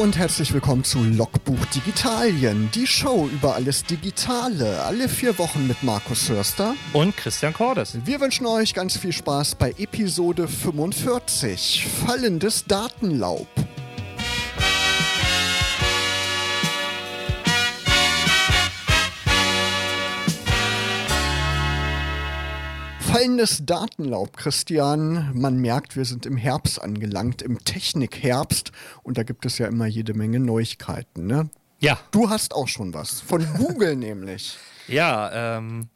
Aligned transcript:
und 0.00 0.16
herzlich 0.16 0.54
willkommen 0.54 0.84
zu 0.84 1.02
Logbuch 1.02 1.66
Digitalien, 1.66 2.70
die 2.74 2.86
Show 2.86 3.28
über 3.30 3.54
alles 3.56 3.84
Digitale, 3.84 4.82
alle 4.82 5.08
vier 5.08 5.38
Wochen 5.38 5.66
mit 5.66 5.82
Markus 5.82 6.30
Hörster 6.30 6.74
und 6.92 7.16
Christian 7.16 7.52
Cordes. 7.52 7.98
Wir 8.04 8.20
wünschen 8.20 8.46
euch 8.46 8.72
ganz 8.74 8.96
viel 8.96 9.12
Spaß 9.12 9.56
bei 9.56 9.74
Episode 9.78 10.48
45, 10.48 11.86
Fallendes 12.06 12.64
Datenlaub. 12.66 13.48
Fallendes 23.12 23.66
Datenlaub, 23.66 24.36
Christian. 24.38 25.30
Man 25.34 25.58
merkt, 25.58 25.96
wir 25.96 26.06
sind 26.06 26.24
im 26.24 26.38
Herbst 26.38 26.80
angelangt, 26.80 27.42
im 27.42 27.62
Technikherbst. 27.62 28.72
Und 29.02 29.18
da 29.18 29.22
gibt 29.22 29.44
es 29.44 29.58
ja 29.58 29.66
immer 29.66 29.86
jede 29.86 30.14
Menge 30.14 30.40
Neuigkeiten, 30.40 31.26
ne? 31.26 31.50
Ja. 31.78 31.98
Du 32.10 32.30
hast 32.30 32.54
auch 32.54 32.68
schon 32.68 32.94
was. 32.94 33.20
Von 33.20 33.46
Google 33.58 33.96
nämlich. 33.96 34.56
Ja, 34.88 35.58
ähm, 35.58 35.88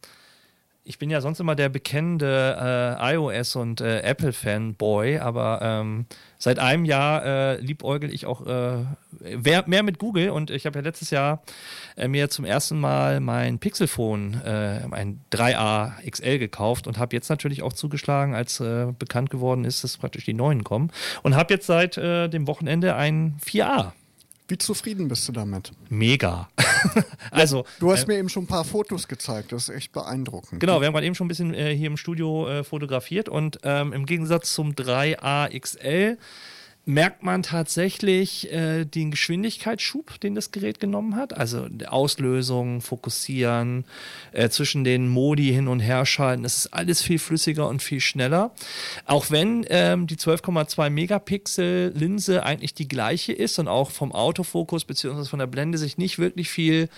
ich 0.86 0.98
bin 0.98 1.10
ja 1.10 1.20
sonst 1.20 1.40
immer 1.40 1.56
der 1.56 1.68
bekennende 1.68 2.96
äh, 3.00 3.14
iOS- 3.14 3.56
und 3.56 3.80
äh, 3.80 4.02
Apple-Fanboy, 4.02 5.18
aber 5.18 5.58
ähm, 5.60 6.06
seit 6.38 6.60
einem 6.60 6.84
Jahr 6.84 7.24
äh, 7.24 7.60
liebäugel 7.60 8.14
ich 8.14 8.24
auch 8.24 8.46
äh, 8.46 8.84
mehr 9.66 9.82
mit 9.82 9.98
Google 9.98 10.30
und 10.30 10.50
ich 10.50 10.64
habe 10.64 10.78
ja 10.78 10.84
letztes 10.84 11.10
Jahr 11.10 11.42
äh, 11.96 12.06
mir 12.06 12.30
zum 12.30 12.44
ersten 12.44 12.78
Mal 12.78 13.18
mein 13.18 13.58
Pixelphone, 13.58 14.40
äh, 14.44 14.82
ein 14.92 15.20
3A 15.32 16.08
XL 16.08 16.38
gekauft 16.38 16.86
und 16.86 16.98
habe 16.98 17.16
jetzt 17.16 17.30
natürlich 17.30 17.62
auch 17.62 17.72
zugeschlagen, 17.72 18.34
als 18.34 18.62
bekannt 18.98 19.30
geworden 19.30 19.64
ist, 19.64 19.82
dass 19.82 19.96
praktisch 19.96 20.24
die 20.24 20.34
neuen 20.34 20.62
kommen 20.62 20.92
und 21.22 21.34
habe 21.34 21.52
jetzt 21.52 21.66
seit 21.66 21.96
dem 21.96 22.46
Wochenende 22.46 22.94
ein 22.94 23.36
4A. 23.44 23.92
Wie 24.48 24.58
zufrieden 24.58 25.08
bist 25.08 25.26
du 25.28 25.32
damit? 25.32 25.72
Mega. 25.88 26.48
also 27.30 27.64
du 27.80 27.90
hast 27.90 28.04
äh, 28.04 28.06
mir 28.06 28.18
eben 28.18 28.28
schon 28.28 28.44
ein 28.44 28.46
paar 28.46 28.64
Fotos 28.64 29.08
gezeigt, 29.08 29.50
das 29.52 29.68
ist 29.68 29.74
echt 29.74 29.92
beeindruckend. 29.92 30.60
Genau, 30.60 30.80
wir 30.80 30.86
haben 30.86 30.94
gerade 30.94 31.06
eben 31.06 31.16
schon 31.16 31.26
ein 31.26 31.28
bisschen 31.28 31.52
äh, 31.52 31.74
hier 31.74 31.88
im 31.88 31.96
Studio 31.96 32.48
äh, 32.48 32.64
fotografiert 32.64 33.28
und 33.28 33.58
ähm, 33.64 33.92
im 33.92 34.06
Gegensatz 34.06 34.54
zum 34.54 34.72
3A 34.72 35.58
XL 35.58 36.18
merkt 36.88 37.24
man 37.24 37.42
tatsächlich 37.42 38.52
äh, 38.52 38.84
den 38.84 39.10
Geschwindigkeitsschub, 39.10 40.20
den 40.20 40.36
das 40.36 40.52
Gerät 40.52 40.78
genommen 40.78 41.16
hat. 41.16 41.36
Also 41.36 41.66
Auslösung, 41.88 42.80
Fokussieren, 42.80 43.84
äh, 44.30 44.48
zwischen 44.50 44.84
den 44.84 45.08
Modi 45.08 45.52
hin 45.52 45.66
und 45.66 45.80
her 45.80 46.06
schalten. 46.06 46.44
Das 46.44 46.58
ist 46.58 46.72
alles 46.72 47.02
viel 47.02 47.18
flüssiger 47.18 47.68
und 47.68 47.82
viel 47.82 48.00
schneller. 48.00 48.52
Auch 49.04 49.32
wenn 49.32 49.66
ähm, 49.68 50.06
die 50.06 50.14
12,2 50.14 50.88
Megapixel 50.88 51.92
Linse 51.92 52.44
eigentlich 52.44 52.72
die 52.72 52.86
gleiche 52.86 53.32
ist 53.32 53.58
und 53.58 53.66
auch 53.66 53.90
vom 53.90 54.12
Autofokus 54.12 54.84
bzw. 54.84 55.24
von 55.24 55.40
der 55.40 55.48
Blende 55.48 55.78
sich 55.78 55.98
nicht 55.98 56.20
wirklich 56.20 56.50
viel 56.50 56.88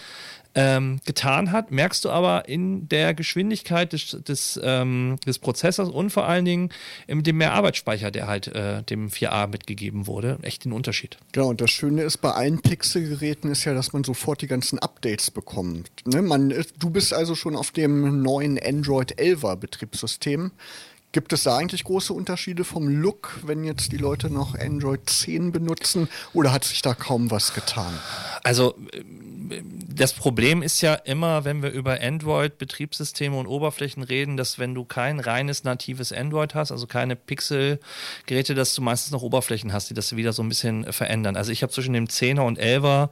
ähm, 0.59 0.99
getan 1.05 1.53
hat, 1.53 1.71
merkst 1.71 2.05
du 2.05 2.11
aber 2.11 2.49
in 2.49 2.89
der 2.89 3.15
Geschwindigkeit 3.15 3.93
des, 3.93 4.17
des, 4.27 4.59
ähm, 4.61 5.17
des 5.25 5.39
Prozessors 5.39 5.89
und 5.89 6.11
vor 6.11 6.27
allen 6.27 6.45
Dingen 6.45 6.71
mit 7.07 7.29
dem 7.29 7.37
mehr 7.37 7.53
Arbeitsspeicher, 7.53 8.11
der 8.11 8.27
halt 8.27 8.49
äh, 8.49 8.83
dem 8.83 9.09
4A 9.09 9.47
mitgegeben 9.47 10.09
wurde, 10.09 10.39
echt 10.43 10.65
den 10.65 10.73
Unterschied. 10.73 11.17
Genau, 11.31 11.51
und 11.51 11.61
das 11.61 11.71
Schöne 11.71 12.03
ist 12.03 12.17
bei 12.17 12.33
allen 12.33 12.61
Pixel-Geräten 12.61 13.53
ist 13.53 13.65
ja, 13.67 13.73
dass 13.73 13.93
man 13.93 14.03
sofort 14.03 14.43
die 14.43 14.49
ganzen 14.49 14.81
Updates 14.81 15.31
bekommt. 15.31 15.91
Ne? 16.07 16.23
Man, 16.23 16.53
du 16.77 16.91
bist 16.91 17.15
also 17.15 17.37
schon 17.37 17.55
auf 17.55 17.71
dem 17.71 18.23
neuen 18.23 18.59
Android 18.59 19.15
11er 19.15 19.55
Betriebssystem. 19.55 20.51
Gibt 21.13 21.33
es 21.33 21.45
da 21.45 21.57
eigentlich 21.57 21.85
große 21.85 22.13
Unterschiede 22.13 22.65
vom 22.65 22.89
Look, 22.89 23.41
wenn 23.47 23.63
jetzt 23.63 23.93
die 23.93 23.97
Leute 23.97 24.29
noch 24.29 24.59
Android 24.59 25.09
10 25.09 25.53
benutzen 25.53 26.09
oder 26.35 26.53
hat 26.53 26.65
sich 26.65 26.83
da 26.83 26.95
kaum 26.95 27.31
was 27.31 27.55
getan? 27.55 27.95
Also 28.43 28.75
das 29.89 30.13
Problem 30.13 30.63
ist 30.63 30.81
ja 30.81 30.95
immer, 30.95 31.45
wenn 31.45 31.63
wir 31.63 31.71
über 31.71 32.01
Android-Betriebssysteme 32.01 33.37
und 33.37 33.47
Oberflächen 33.47 34.03
reden, 34.03 34.37
dass 34.37 34.59
wenn 34.59 34.75
du 34.75 34.85
kein 34.85 35.21
reines 35.21 35.65
natives 35.65 36.13
Android 36.13 36.55
hast, 36.55 36.73
also 36.73 36.87
keine 36.87 37.17
Pixel-Geräte, 37.17 38.55
dass 38.55 38.75
du 38.75 38.83
meistens 38.83 39.13
noch 39.13 39.23
Oberflächen 39.23 39.73
hast, 39.73 39.91
die 39.91 39.95
das 39.95 40.15
wieder 40.17 40.33
so 40.33 40.43
ein 40.43 40.49
bisschen 40.49 40.93
verändern. 40.93 41.37
Also 41.37 41.53
ich 41.53 41.63
habe 41.63 41.73
zwischen 41.73 41.93
dem 41.93 42.07
10er 42.07 42.41
und 42.41 42.59
11er 42.59 43.11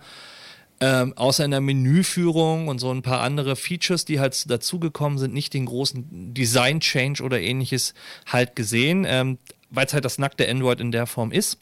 ähm, 0.80 1.14
außer 1.16 1.44
in 1.44 1.52
der 1.52 1.60
Menüführung 1.60 2.68
und 2.68 2.78
so 2.78 2.90
ein 2.90 3.02
paar 3.02 3.20
andere 3.20 3.56
Features, 3.56 4.04
die 4.04 4.20
halt 4.20 4.50
dazugekommen 4.50 5.18
sind, 5.18 5.32
nicht 5.32 5.54
den 5.54 5.66
großen 5.66 6.34
Design-Change 6.34 7.22
oder 7.22 7.40
ähnliches 7.40 7.94
halt 8.26 8.56
gesehen, 8.56 9.06
ähm, 9.08 9.38
weil 9.70 9.86
es 9.86 9.94
halt 9.94 10.04
das 10.04 10.18
nackte 10.18 10.48
Android 10.48 10.80
in 10.80 10.92
der 10.92 11.06
Form 11.06 11.32
ist. 11.32 11.58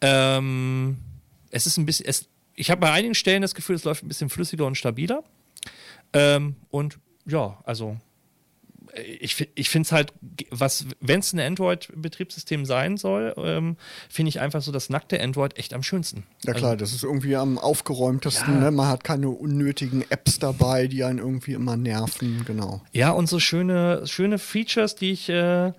Ähm, 0.00 0.98
es 1.50 1.66
ist 1.66 1.76
ein 1.76 1.86
bisschen, 1.86 2.06
es, 2.06 2.26
ich 2.60 2.70
habe 2.70 2.82
bei 2.82 2.92
einigen 2.92 3.14
Stellen 3.14 3.40
das 3.40 3.54
Gefühl, 3.54 3.76
es 3.76 3.84
läuft 3.84 4.04
ein 4.04 4.08
bisschen 4.08 4.28
flüssiger 4.28 4.66
und 4.66 4.76
stabiler. 4.76 5.24
Ähm, 6.12 6.56
und 6.70 6.98
ja, 7.26 7.58
also 7.64 7.96
ich, 9.20 9.48
ich 9.54 9.70
finde 9.70 9.86
es 9.86 9.92
halt, 9.92 10.12
was, 10.50 10.84
wenn 11.00 11.20
es 11.20 11.32
ein 11.32 11.40
Android-Betriebssystem 11.40 12.66
sein 12.66 12.98
soll, 12.98 13.34
ähm, 13.38 13.76
finde 14.10 14.28
ich 14.28 14.40
einfach 14.40 14.60
so 14.60 14.72
das 14.72 14.90
nackte 14.90 15.22
Android 15.22 15.58
echt 15.58 15.72
am 15.72 15.82
schönsten. 15.82 16.24
Ja 16.44 16.52
klar, 16.52 16.72
also, 16.72 16.80
das 16.80 16.92
ist 16.92 17.04
irgendwie 17.04 17.36
am 17.36 17.56
aufgeräumtesten. 17.56 18.54
Ja. 18.54 18.60
Ne? 18.60 18.70
Man 18.72 18.88
hat 18.88 19.04
keine 19.04 19.30
unnötigen 19.30 20.04
Apps 20.10 20.38
dabei, 20.38 20.86
die 20.86 21.04
einen 21.04 21.18
irgendwie 21.18 21.52
immer 21.52 21.76
nerven, 21.76 22.44
genau. 22.44 22.82
Ja, 22.92 23.12
und 23.12 23.28
so 23.28 23.38
schöne, 23.38 24.06
schöne 24.06 24.38
Features, 24.38 24.96
die 24.96 25.12
ich 25.12 25.28
äh, 25.28 25.72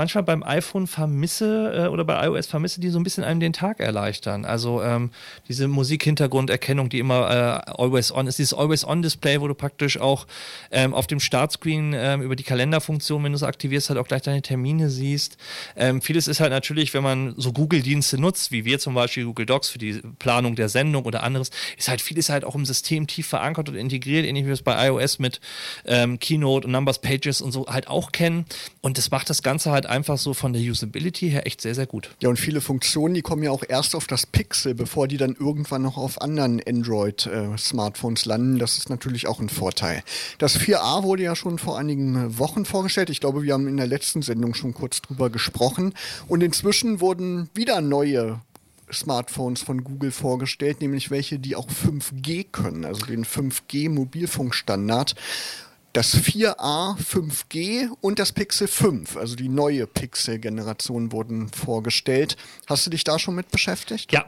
manchmal 0.00 0.24
beim 0.24 0.42
iPhone 0.42 0.86
vermisse 0.86 1.84
äh, 1.84 1.88
oder 1.88 2.06
bei 2.06 2.24
iOS 2.24 2.46
vermisse, 2.46 2.80
die 2.80 2.88
so 2.88 2.98
ein 2.98 3.02
bisschen 3.02 3.22
einem 3.22 3.38
den 3.38 3.52
Tag 3.52 3.80
erleichtern. 3.80 4.46
Also 4.46 4.82
ähm, 4.82 5.10
diese 5.46 5.68
Musikhintergrunderkennung, 5.68 6.88
die 6.88 7.00
immer 7.00 7.30
äh, 7.66 7.70
always 7.70 8.10
on 8.10 8.26
ist, 8.26 8.38
dieses 8.38 8.54
Always 8.54 8.82
on 8.82 9.02
Display, 9.02 9.42
wo 9.42 9.46
du 9.46 9.52
praktisch 9.52 10.00
auch 10.00 10.26
ähm, 10.70 10.94
auf 10.94 11.06
dem 11.06 11.20
Startscreen 11.20 11.92
ähm, 11.94 12.22
über 12.22 12.34
die 12.34 12.44
Kalenderfunktion, 12.44 13.22
wenn 13.22 13.32
du 13.32 13.36
es 13.36 13.42
aktivierst, 13.42 13.90
halt 13.90 13.98
auch 13.98 14.08
gleich 14.08 14.22
deine 14.22 14.40
Termine 14.40 14.88
siehst. 14.88 15.36
Ähm, 15.76 16.00
vieles 16.00 16.28
ist 16.28 16.40
halt 16.40 16.50
natürlich, 16.50 16.94
wenn 16.94 17.02
man 17.02 17.34
so 17.36 17.52
Google-Dienste 17.52 18.18
nutzt, 18.18 18.52
wie 18.52 18.64
wir 18.64 18.78
zum 18.78 18.94
Beispiel 18.94 19.26
Google 19.26 19.44
Docs 19.44 19.68
für 19.68 19.78
die 19.78 20.00
Planung 20.18 20.56
der 20.56 20.70
Sendung 20.70 21.04
oder 21.04 21.22
anderes, 21.22 21.50
ist 21.76 21.90
halt 21.90 22.00
vieles 22.00 22.30
halt 22.30 22.46
auch 22.46 22.54
im 22.54 22.64
System 22.64 23.06
tief 23.06 23.26
verankert 23.26 23.68
und 23.68 23.74
integriert, 23.74 24.24
ähnlich 24.24 24.44
wie 24.44 24.48
wir 24.48 24.54
es 24.54 24.62
bei 24.62 24.88
iOS 24.88 25.18
mit 25.18 25.42
ähm, 25.84 26.18
Keynote 26.18 26.66
und 26.66 26.72
Numbers 26.72 27.02
Pages 27.02 27.42
und 27.42 27.52
so 27.52 27.66
halt 27.66 27.86
auch 27.86 28.12
kennen. 28.12 28.46
Und 28.80 28.96
das 28.96 29.10
macht 29.10 29.28
das 29.28 29.42
Ganze 29.42 29.70
halt 29.72 29.89
einfach 29.90 30.18
so 30.18 30.34
von 30.34 30.52
der 30.52 30.62
Usability 30.62 31.30
her 31.30 31.46
echt 31.46 31.60
sehr, 31.60 31.74
sehr 31.74 31.86
gut. 31.86 32.10
Ja, 32.20 32.28
und 32.28 32.38
viele 32.38 32.60
Funktionen, 32.60 33.14
die 33.14 33.22
kommen 33.22 33.42
ja 33.42 33.50
auch 33.50 33.64
erst 33.68 33.94
auf 33.94 34.06
das 34.06 34.26
Pixel, 34.26 34.74
bevor 34.74 35.08
die 35.08 35.16
dann 35.16 35.36
irgendwann 35.38 35.82
noch 35.82 35.96
auf 35.96 36.20
anderen 36.20 36.62
Android-Smartphones 36.66 38.24
landen. 38.24 38.58
Das 38.58 38.78
ist 38.78 38.88
natürlich 38.88 39.26
auch 39.26 39.40
ein 39.40 39.48
Vorteil. 39.48 40.02
Das 40.38 40.58
4a 40.58 41.02
wurde 41.02 41.24
ja 41.24 41.36
schon 41.36 41.58
vor 41.58 41.78
einigen 41.78 42.38
Wochen 42.38 42.64
vorgestellt. 42.64 43.10
Ich 43.10 43.20
glaube, 43.20 43.42
wir 43.42 43.52
haben 43.52 43.68
in 43.68 43.76
der 43.76 43.86
letzten 43.86 44.22
Sendung 44.22 44.54
schon 44.54 44.74
kurz 44.74 45.02
drüber 45.02 45.28
gesprochen. 45.30 45.94
Und 46.28 46.42
inzwischen 46.42 47.00
wurden 47.00 47.50
wieder 47.54 47.80
neue 47.80 48.40
Smartphones 48.92 49.62
von 49.62 49.84
Google 49.84 50.10
vorgestellt, 50.10 50.80
nämlich 50.80 51.10
welche, 51.10 51.38
die 51.38 51.56
auch 51.56 51.68
5G 51.68 52.46
können, 52.50 52.84
also 52.84 53.06
den 53.06 53.24
5G-Mobilfunkstandard 53.24 55.14
das 55.92 56.14
4a 56.14 56.96
5G 56.98 57.90
und 58.00 58.18
das 58.18 58.32
Pixel 58.32 58.68
5, 58.68 59.16
also 59.16 59.34
die 59.36 59.48
neue 59.48 59.86
Pixel-Generation 59.86 61.12
wurden 61.12 61.48
vorgestellt. 61.48 62.36
Hast 62.66 62.86
du 62.86 62.90
dich 62.90 63.04
da 63.04 63.18
schon 63.18 63.34
mit 63.34 63.50
beschäftigt? 63.50 64.12
Ja, 64.12 64.24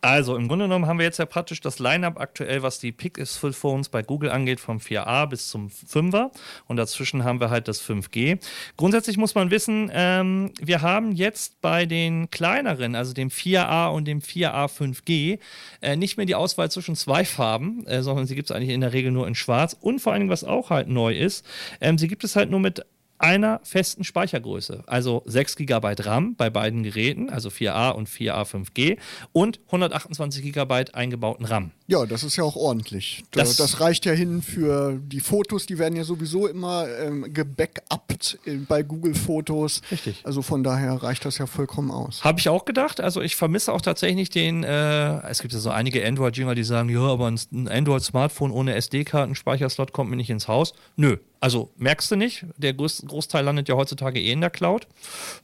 also 0.00 0.36
im 0.36 0.48
Grunde 0.48 0.66
genommen 0.66 0.86
haben 0.86 0.98
wir 0.98 1.04
jetzt 1.04 1.18
ja 1.18 1.26
praktisch 1.26 1.60
das 1.60 1.78
Line-up 1.78 2.20
aktuell, 2.20 2.62
was 2.62 2.78
die 2.78 2.92
Pixel-Phones 2.92 3.88
bei 3.88 4.02
Google 4.02 4.30
angeht, 4.30 4.60
vom 4.60 4.78
4a 4.78 5.26
bis 5.26 5.48
zum 5.48 5.68
5er 5.68 6.30
und 6.66 6.76
dazwischen 6.76 7.24
haben 7.24 7.40
wir 7.40 7.50
halt 7.50 7.68
das 7.68 7.82
5G. 7.82 8.38
Grundsätzlich 8.76 9.16
muss 9.16 9.34
man 9.34 9.50
wissen, 9.50 9.90
ähm, 9.92 10.52
wir 10.60 10.82
haben 10.82 11.12
jetzt 11.12 11.60
bei 11.60 11.86
den 11.86 12.30
kleineren, 12.30 12.94
also 12.94 13.12
dem 13.12 13.30
4a 13.30 13.88
und 13.88 14.06
dem 14.06 14.20
4a 14.20 14.68
5G, 14.68 15.38
äh, 15.82 15.96
nicht 15.96 16.16
mehr 16.16 16.26
die 16.26 16.34
Auswahl 16.34 16.70
zwischen 16.70 16.96
zwei 16.96 17.24
Farben, 17.24 17.86
äh, 17.86 18.02
sondern 18.02 18.26
sie 18.26 18.34
gibt 18.34 18.50
es 18.50 18.56
eigentlich 18.56 18.70
in 18.70 18.80
der 18.80 18.92
Regel 18.92 19.10
nur 19.12 19.26
in 19.26 19.34
schwarz 19.34 19.76
und 19.80 20.00
vor 20.00 20.12
allen 20.12 20.20
Dingen, 20.20 20.30
was 20.30 20.44
auch 20.44 20.70
halt 20.70 20.88
neu 20.88 21.14
ist, 21.14 21.44
ähm, 21.80 21.98
sie 21.98 22.08
gibt 22.08 22.24
es 22.24 22.36
halt 22.36 22.50
nur 22.50 22.60
mit 22.60 22.84
einer 23.18 23.60
festen 23.62 24.04
Speichergröße, 24.04 24.84
also 24.86 25.22
6 25.26 25.56
GB 25.56 25.94
RAM 26.00 26.34
bei 26.36 26.50
beiden 26.50 26.82
Geräten, 26.82 27.30
also 27.30 27.48
4A 27.48 27.90
und 27.90 28.08
4A 28.08 28.44
5G 28.44 28.98
und 29.32 29.60
128 29.66 30.52
GB 30.52 30.84
eingebauten 30.92 31.46
RAM. 31.46 31.70
Ja, 31.88 32.04
das 32.04 32.24
ist 32.24 32.36
ja 32.36 32.44
auch 32.44 32.56
ordentlich. 32.56 33.24
Das, 33.30 33.56
das, 33.56 33.80
reicht 33.80 34.06
ja 34.06 34.12
hin 34.12 34.42
für 34.42 34.98
die 35.00 35.20
Fotos, 35.20 35.66
die 35.66 35.78
werden 35.78 35.94
ja 35.94 36.04
sowieso 36.04 36.48
immer 36.48 36.86
ähm, 36.88 37.32
gebackupt 37.32 38.38
bei 38.68 38.82
Google 38.82 39.14
Fotos. 39.14 39.82
Richtig. 39.90 40.20
Also 40.24 40.42
von 40.42 40.64
daher 40.64 40.94
reicht 40.94 41.24
das 41.24 41.38
ja 41.38 41.46
vollkommen 41.46 41.90
aus. 41.90 42.24
Habe 42.24 42.40
ich 42.40 42.48
auch 42.48 42.64
gedacht. 42.64 43.00
Also 43.00 43.22
ich 43.22 43.36
vermisse 43.36 43.72
auch 43.72 43.80
tatsächlich 43.80 44.30
den, 44.30 44.64
äh, 44.64 45.20
es 45.28 45.40
gibt 45.42 45.54
ja 45.54 45.60
so 45.60 45.70
einige 45.70 46.04
Android-Jünger, 46.04 46.54
die 46.54 46.64
sagen, 46.64 46.88
ja, 46.88 47.00
aber 47.00 47.30
ein 47.30 47.68
Android-Smartphone 47.68 48.50
ohne 48.50 48.74
SD-Karten-Speicherslot 48.74 49.92
kommt 49.92 50.10
mir 50.10 50.16
nicht 50.16 50.30
ins 50.30 50.48
Haus. 50.48 50.74
Nö, 50.96 51.18
also 51.40 51.70
merkst 51.76 52.10
du 52.10 52.16
nicht. 52.16 52.46
Der 52.56 52.74
Großteil 52.74 53.44
landet 53.44 53.68
ja 53.68 53.76
heutzutage 53.76 54.20
eh 54.20 54.32
in 54.32 54.40
der 54.40 54.50
Cloud. 54.50 54.86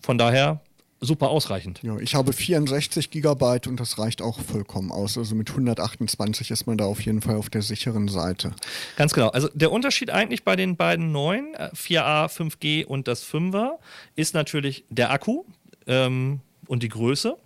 Von 0.00 0.18
daher 0.18 0.60
super 1.02 1.30
ausreichend. 1.30 1.80
Ja, 1.82 1.98
ich 1.98 2.14
habe 2.14 2.32
64 2.32 3.10
Gigabyte 3.10 3.66
und 3.66 3.80
das 3.80 3.98
reicht 3.98 4.22
auch 4.22 4.38
vollkommen 4.40 4.92
aus. 4.92 5.18
Also 5.18 5.34
mit 5.34 5.50
128 5.50 6.50
ist 6.50 6.66
man 6.66 6.78
da 6.78 6.84
auf 6.84 7.00
jeden 7.02 7.20
Fall 7.20 7.36
auf 7.36 7.50
der 7.50 7.62
sicheren 7.62 8.08
Seite. 8.08 8.54
Ganz 8.96 9.12
genau. 9.12 9.28
Also 9.28 9.48
der 9.52 9.72
Unterschied 9.72 10.10
eigentlich 10.10 10.44
bei 10.44 10.54
den 10.54 10.76
beiden 10.76 11.10
neuen, 11.10 11.56
4A, 11.56 12.28
5G 12.28 12.84
und 12.84 13.08
das 13.08 13.24
5er, 13.24 13.72
ist 14.14 14.34
natürlich 14.34 14.84
der 14.90 15.10
Akku 15.10 15.44
ähm, 15.88 16.40
und 16.68 16.84
die 16.84 16.88
Größe. 16.88 17.36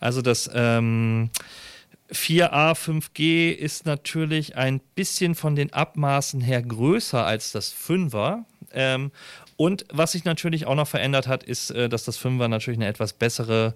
Also 0.00 0.22
das 0.22 0.50
ähm, 0.52 1.30
4A 2.12 2.74
5G 2.74 3.52
ist 3.52 3.86
natürlich 3.86 4.56
ein 4.56 4.80
bisschen 4.94 5.34
von 5.34 5.56
den 5.56 5.72
Abmaßen 5.72 6.40
her 6.40 6.62
größer 6.62 7.24
als 7.24 7.52
das 7.52 7.74
5er. 7.74 8.44
Ähm, 8.72 9.10
und 9.56 9.84
was 9.92 10.12
sich 10.12 10.24
natürlich 10.24 10.66
auch 10.66 10.74
noch 10.74 10.88
verändert 10.88 11.28
hat, 11.28 11.44
ist, 11.44 11.70
äh, 11.70 11.88
dass 11.88 12.04
das 12.04 12.18
5er 12.18 12.48
natürlich 12.48 12.78
eine 12.78 12.88
etwas 12.88 13.12
bessere, 13.12 13.74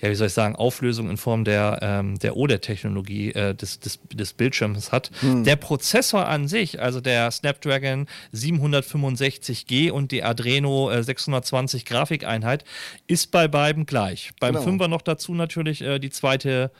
ja, 0.00 0.10
wie 0.10 0.14
soll 0.14 0.26
ich 0.26 0.32
sagen, 0.32 0.56
Auflösung 0.56 1.08
in 1.08 1.16
Form 1.16 1.44
der, 1.44 1.78
ähm, 1.82 2.18
der 2.18 2.36
OLED-Technologie 2.36 3.32
äh, 3.32 3.54
des, 3.54 3.78
des, 3.78 4.00
des 4.12 4.32
Bildschirms 4.32 4.90
hat. 4.90 5.10
Hm. 5.20 5.44
Der 5.44 5.56
Prozessor 5.56 6.26
an 6.26 6.48
sich, 6.48 6.80
also 6.80 7.00
der 7.00 7.30
Snapdragon 7.30 8.06
765G 8.34 9.90
und 9.90 10.10
die 10.10 10.24
Adreno 10.24 10.90
äh, 10.90 11.02
620 11.02 11.84
Grafikeinheit, 11.84 12.64
ist 13.06 13.30
bei 13.30 13.46
beiden 13.46 13.86
gleich. 13.86 14.32
Beim 14.40 14.54
genau. 14.54 14.84
5er 14.84 14.88
noch 14.88 15.02
dazu 15.02 15.34
natürlich 15.34 15.82
äh, 15.82 16.00
die 16.00 16.10
zweite 16.10 16.72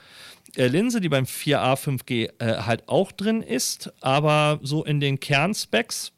äh, 0.57 0.67
Linse, 0.67 1.01
die 1.01 1.09
beim 1.09 1.25
4A 1.25 1.77
5G 1.77 2.31
äh, 2.39 2.63
halt 2.63 2.89
auch 2.89 3.13
drin 3.13 3.43
ist, 3.43 3.93
aber 4.01 4.59
so 4.63 4.85
in 4.85 5.01
den 5.01 5.21
Kernspecs 5.21 6.13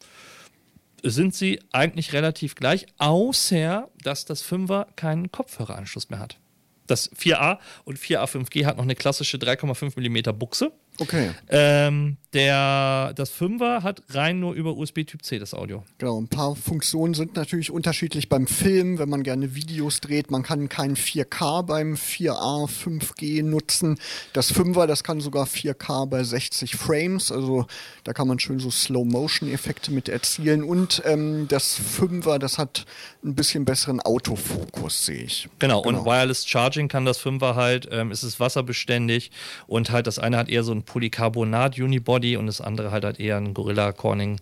sind 1.03 1.35
sie 1.35 1.61
eigentlich 1.73 2.13
relativ 2.13 2.55
gleich, 2.55 2.87
außer 2.99 3.89
dass 4.03 4.25
das 4.25 4.45
5er 4.45 4.87
keinen 4.97 5.33
Kopfhöreranschluss 5.33 6.11
mehr 6.11 6.21
hat. 6.21 6.39
Das 6.87 7.13
4A 7.13 7.59
und 7.85 7.99
4A 7.99 8.27
5G 8.27 8.65
hat 8.67 8.77
noch 8.77 8.85
eine 8.85 8.95
klassische 8.95 9.37
3,5 9.37 9.99
mm 9.99 10.39
Buchse. 10.39 10.73
Okay. 10.99 11.31
Ähm, 11.49 12.17
der, 12.33 13.13
das 13.15 13.31
5er 13.33 13.83
hat 13.83 14.03
rein 14.11 14.41
nur 14.41 14.55
über 14.55 14.77
USB 14.77 15.05
Typ 15.05 15.23
C 15.23 15.39
das 15.39 15.53
Audio. 15.53 15.85
Genau, 15.99 16.19
ein 16.19 16.29
paar 16.29 16.57
Funktionen 16.57 17.13
sind 17.13 17.37
natürlich 17.37 17.71
unterschiedlich 17.71 18.31
beim 18.31 18.47
Film, 18.47 18.99
wenn 18.99 19.09
man 19.09 19.23
gerne 19.23 19.55
Videos 19.55 20.01
dreht. 20.01 20.31
Man 20.31 20.43
kann 20.43 20.71
kein 20.71 20.97
4K 20.97 21.63
beim 21.63 21.95
4A 21.95 22.69
5G 22.71 23.43
nutzen. 23.43 23.99
Das 24.33 24.55
5er, 24.55 24.87
das 24.87 25.05
kann 25.05 25.21
sogar 25.21 25.47
4K 25.47 26.07
bei 26.07 26.25
60 26.25 26.77
Frames. 26.77 27.31
Also 27.31 27.67
da 28.05 28.15
kann 28.15 28.29
man 28.29 28.39
schön 28.39 28.61
so 28.61 28.71
Slow-Motion-Effekte 28.71 29.91
mit 29.91 30.09
erzielen. 30.09 30.65
Und 30.65 31.03
ähm, 31.05 31.49
das 31.49 31.79
5er, 31.79 32.39
das 32.39 32.57
hat 32.57 32.87
ein 33.25 33.35
bisschen 33.35 33.67
besseren 33.67 34.01
Autofokus, 34.01 35.05
sehe 35.05 35.23
ich. 35.25 35.49
Genau, 35.59 35.83
genau, 35.83 35.99
und 36.01 36.07
Wireless 36.07 36.47
Charging 36.47 36.89
kann 36.89 37.05
das 37.05 37.21
5er 37.21 37.55
halt, 37.55 37.89
ähm, 37.91 38.11
ist 38.11 38.23
es 38.23 38.41
wasserbeständig 38.41 39.31
und 39.67 39.91
halt 39.91 40.07
das 40.07 40.19
eine 40.19 40.39
hat 40.39 40.49
eher 40.49 40.65
so 40.65 40.73
ein 40.73 40.82
Polycarbonat 40.83 41.79
Unibody 41.79 42.37
und 42.37 42.47
das 42.47 42.61
andere 42.61 42.91
halt 42.91 43.05
halt 43.05 43.21
eher 43.21 43.37
ein 43.37 43.55
Gorilla 43.55 43.93
Corning 43.93 44.41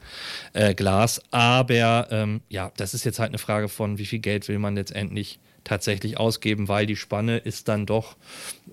äh, 0.53 0.75
Glas. 0.75 1.21
Aber 1.31 2.09
ähm, 2.11 2.41
ja, 2.49 2.73
das 2.77 2.95
ist 2.95 3.05
jetzt 3.05 3.19
halt 3.19 3.31
eine 3.31 3.39
Frage 3.39 3.69
von, 3.69 3.99
wie 3.99 4.07
viel 4.07 4.21
Geld 4.21 4.49
will 4.49 4.59
man 4.59 4.75
letztendlich 4.75 5.39
tatsächlich 5.65 6.19
ausgeben, 6.19 6.69
weil 6.69 6.87
die 6.87 6.97
Spanne 6.97 7.39
ist 7.39 7.69
dann 7.69 7.87
doch 7.87 8.17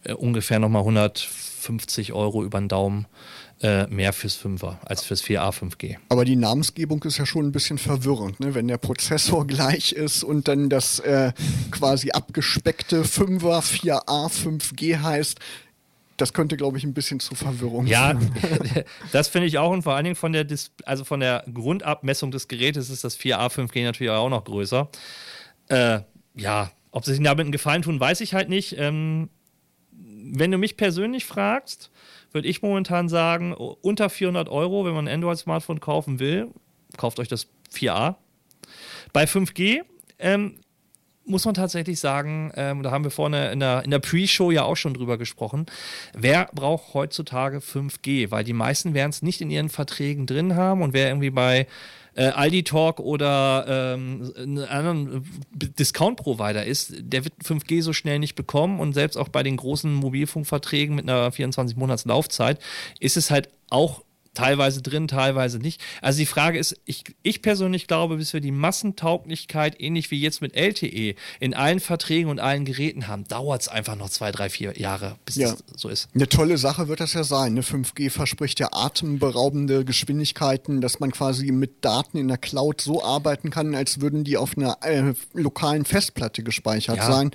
äh, 0.04 0.14
ungefähr 0.14 0.60
nochmal 0.60 0.82
150 0.82 2.14
Euro 2.14 2.44
über 2.44 2.60
den 2.60 2.70
Daumen 2.70 3.08
äh, 3.62 3.88
mehr 3.88 4.14
fürs 4.14 4.38
5er 4.40 4.78
als 4.86 5.04
fürs 5.04 5.24
4A 5.24 5.52
5G. 5.52 5.96
Aber 6.10 6.26
die 6.26 6.36
Namensgebung 6.36 7.04
ist 7.04 7.18
ja 7.18 7.26
schon 7.26 7.48
ein 7.48 7.52
bisschen 7.52 7.78
verwirrend, 7.78 8.40
ne? 8.40 8.54
wenn 8.54 8.68
der 8.68 8.78
Prozessor 8.78 9.48
gleich 9.48 9.92
ist 9.94 10.24
und 10.24 10.48
dann 10.48 10.70
das 10.70 11.00
äh, 11.00 11.34
quasi 11.72 12.12
abgespeckte 12.12 13.04
5er 13.04 13.62
4A 13.62 14.32
5G 14.32 15.02
heißt 15.02 15.40
das 16.18 16.34
könnte, 16.34 16.58
glaube 16.58 16.78
ich, 16.78 16.84
ein 16.84 16.94
bisschen 16.94 17.20
zu 17.20 17.36
Verwirrung 17.36 17.86
ja, 17.86 18.18
führen. 18.18 18.34
Ja, 18.76 18.82
das 19.12 19.28
finde 19.28 19.48
ich 19.48 19.58
auch 19.60 19.72
und 19.72 19.84
vor 19.84 19.94
allen 19.94 20.04
Dingen 20.04 20.16
von 20.16 20.34
der, 20.34 20.44
Dis 20.44 20.72
also 20.84 21.04
von 21.04 21.20
der 21.20 21.46
Grundabmessung 21.54 22.32
des 22.32 22.48
Gerätes 22.48 22.90
ist 22.90 23.04
das 23.04 23.18
4A 23.18 23.52
5G 23.52 23.84
natürlich 23.84 24.12
auch 24.12 24.30
noch 24.30 24.44
größer. 24.44 24.90
Äh, 25.70 26.00
ja, 26.36 26.72
ob 26.92 27.06
sie 27.06 27.14
sich 27.14 27.24
damit 27.24 27.44
einen 27.44 27.52
Gefallen 27.52 27.84
tun, 27.84 28.00
weiß 28.00 28.22
ich 28.22 28.34
halt 28.34 28.50
nicht. 28.50 28.76
Ähm, 28.78 29.30
wenn 29.92 30.52
du 30.52 30.58
mich 30.58 30.76
persönlich 30.76 31.26
fragst, 31.26 31.92
würde 32.32 32.48
ich 32.48 32.62
momentan 32.62 33.10
sagen, 33.10 33.54
unter 33.54 34.10
400 34.10 34.50
Euro, 34.50 34.86
wenn 34.86 34.94
man 34.94 35.08
ein 35.08 35.14
Android-Smartphone 35.14 35.80
kaufen 35.80 36.20
will, 36.20 36.50
kauft 36.98 37.20
euch 37.20 37.28
das 37.28 37.48
4A. 37.74 38.16
Bei 39.14 39.26
5G 39.26 39.82
ähm, 40.20 40.60
muss 41.28 41.46
man 41.46 41.54
tatsächlich 41.54 42.00
sagen, 42.00 42.52
ähm, 42.56 42.84
da 42.84 42.92
haben 42.92 43.04
wir 43.04 43.12
vorne 43.12 43.52
in 43.52 43.60
der, 43.60 43.84
in 43.84 43.92
der 43.92 44.00
Pre-Show 44.00 44.52
ja 44.52 44.64
auch 44.64 44.78
schon 44.78 44.94
drüber 44.94 45.18
gesprochen, 45.18 45.66
wer 46.14 46.50
braucht 46.54 46.94
heutzutage 46.94 47.58
5G? 47.60 48.32
Weil 48.32 48.44
die 48.44 48.54
meisten 48.54 48.94
werden 48.94 49.10
es 49.10 49.22
nicht 49.22 49.42
in 49.42 49.50
ihren 49.50 49.70
Verträgen 49.70 50.26
drin 50.26 50.56
haben. 50.56 50.82
Und 50.82 50.94
wer 50.94 51.08
irgendwie 51.08 51.30
bei 51.30 51.68
äh, 52.16 52.28
Aldi 52.30 52.64
Talk 52.64 53.00
oder 53.00 53.94
ähm, 53.94 54.34
einen 54.36 54.60
anderen 54.60 55.26
Discount-Provider 55.54 56.66
ist, 56.66 56.94
der 56.98 57.24
wird 57.24 57.34
5G 57.44 57.82
so 57.82 57.94
schnell 57.94 58.20
nicht 58.20 58.36
bekommen. 58.36 58.80
Und 58.80 58.94
selbst 58.94 59.18
auch 59.18 59.30
bei 59.30 59.44
den 59.44 59.58
großen 59.58 59.94
Mobilfunkverträgen 59.94 60.96
mit 60.96 61.10
einer 61.10 61.32
24-Monats-Laufzeit 61.32 62.60
ist 63.00 63.18
es 63.18 63.30
halt 63.32 63.50
auch 63.70 64.04
teilweise 64.38 64.82
drin, 64.82 65.08
teilweise 65.08 65.60
nicht. 65.60 65.82
Also 66.02 66.20
die 66.20 66.26
Frage 66.26 66.60
ist, 66.60 66.80
ich, 66.86 67.04
ich 67.24 67.42
persönlich 67.42 67.88
glaube, 67.88 68.18
bis 68.18 68.34
wir 68.34 68.42
die 68.42 68.52
Massentauglichkeit, 68.52 69.80
ähnlich 69.82 70.12
wie 70.12 70.20
jetzt 70.22 70.42
mit 70.42 70.56
LTE, 70.56 71.16
in 71.40 71.54
allen 71.54 71.80
Verträgen 71.80 72.30
und 72.30 72.40
allen 72.40 72.66
Geräten 72.66 73.08
haben, 73.08 73.28
dauert 73.28 73.62
es 73.64 73.68
einfach 73.68 73.96
noch 73.96 74.10
zwei, 74.10 74.32
drei, 74.32 74.50
vier 74.50 74.78
Jahre, 74.78 75.18
bis 75.26 75.36
ja. 75.36 75.52
das 75.52 75.64
so 75.76 75.90
ist. 75.90 76.10
Eine 76.14 76.30
tolle 76.30 76.58
Sache 76.58 76.88
wird 76.88 77.00
das 77.00 77.14
ja 77.14 77.24
sein. 77.24 77.56
Ne? 77.56 77.62
5G 77.62 78.10
verspricht 78.10 78.60
ja 78.60 78.70
atemberaubende 78.72 79.84
Geschwindigkeiten, 79.86 80.82
dass 80.82 81.00
man 81.00 81.12
quasi 81.12 81.52
mit 81.52 81.84
Daten 81.84 82.18
in 82.18 82.28
der 82.28 82.38
Cloud 82.38 82.82
so 82.82 83.04
arbeiten 83.04 83.50
kann, 83.50 83.74
als 83.74 84.02
würden 84.02 84.24
die 84.24 84.38
auf 84.38 84.56
einer 84.56 84.78
äh, 84.82 85.14
lokalen 85.34 85.86
Festplatte 85.86 86.44
gespeichert 86.44 86.98
ja. 86.98 87.12
sein. 87.12 87.32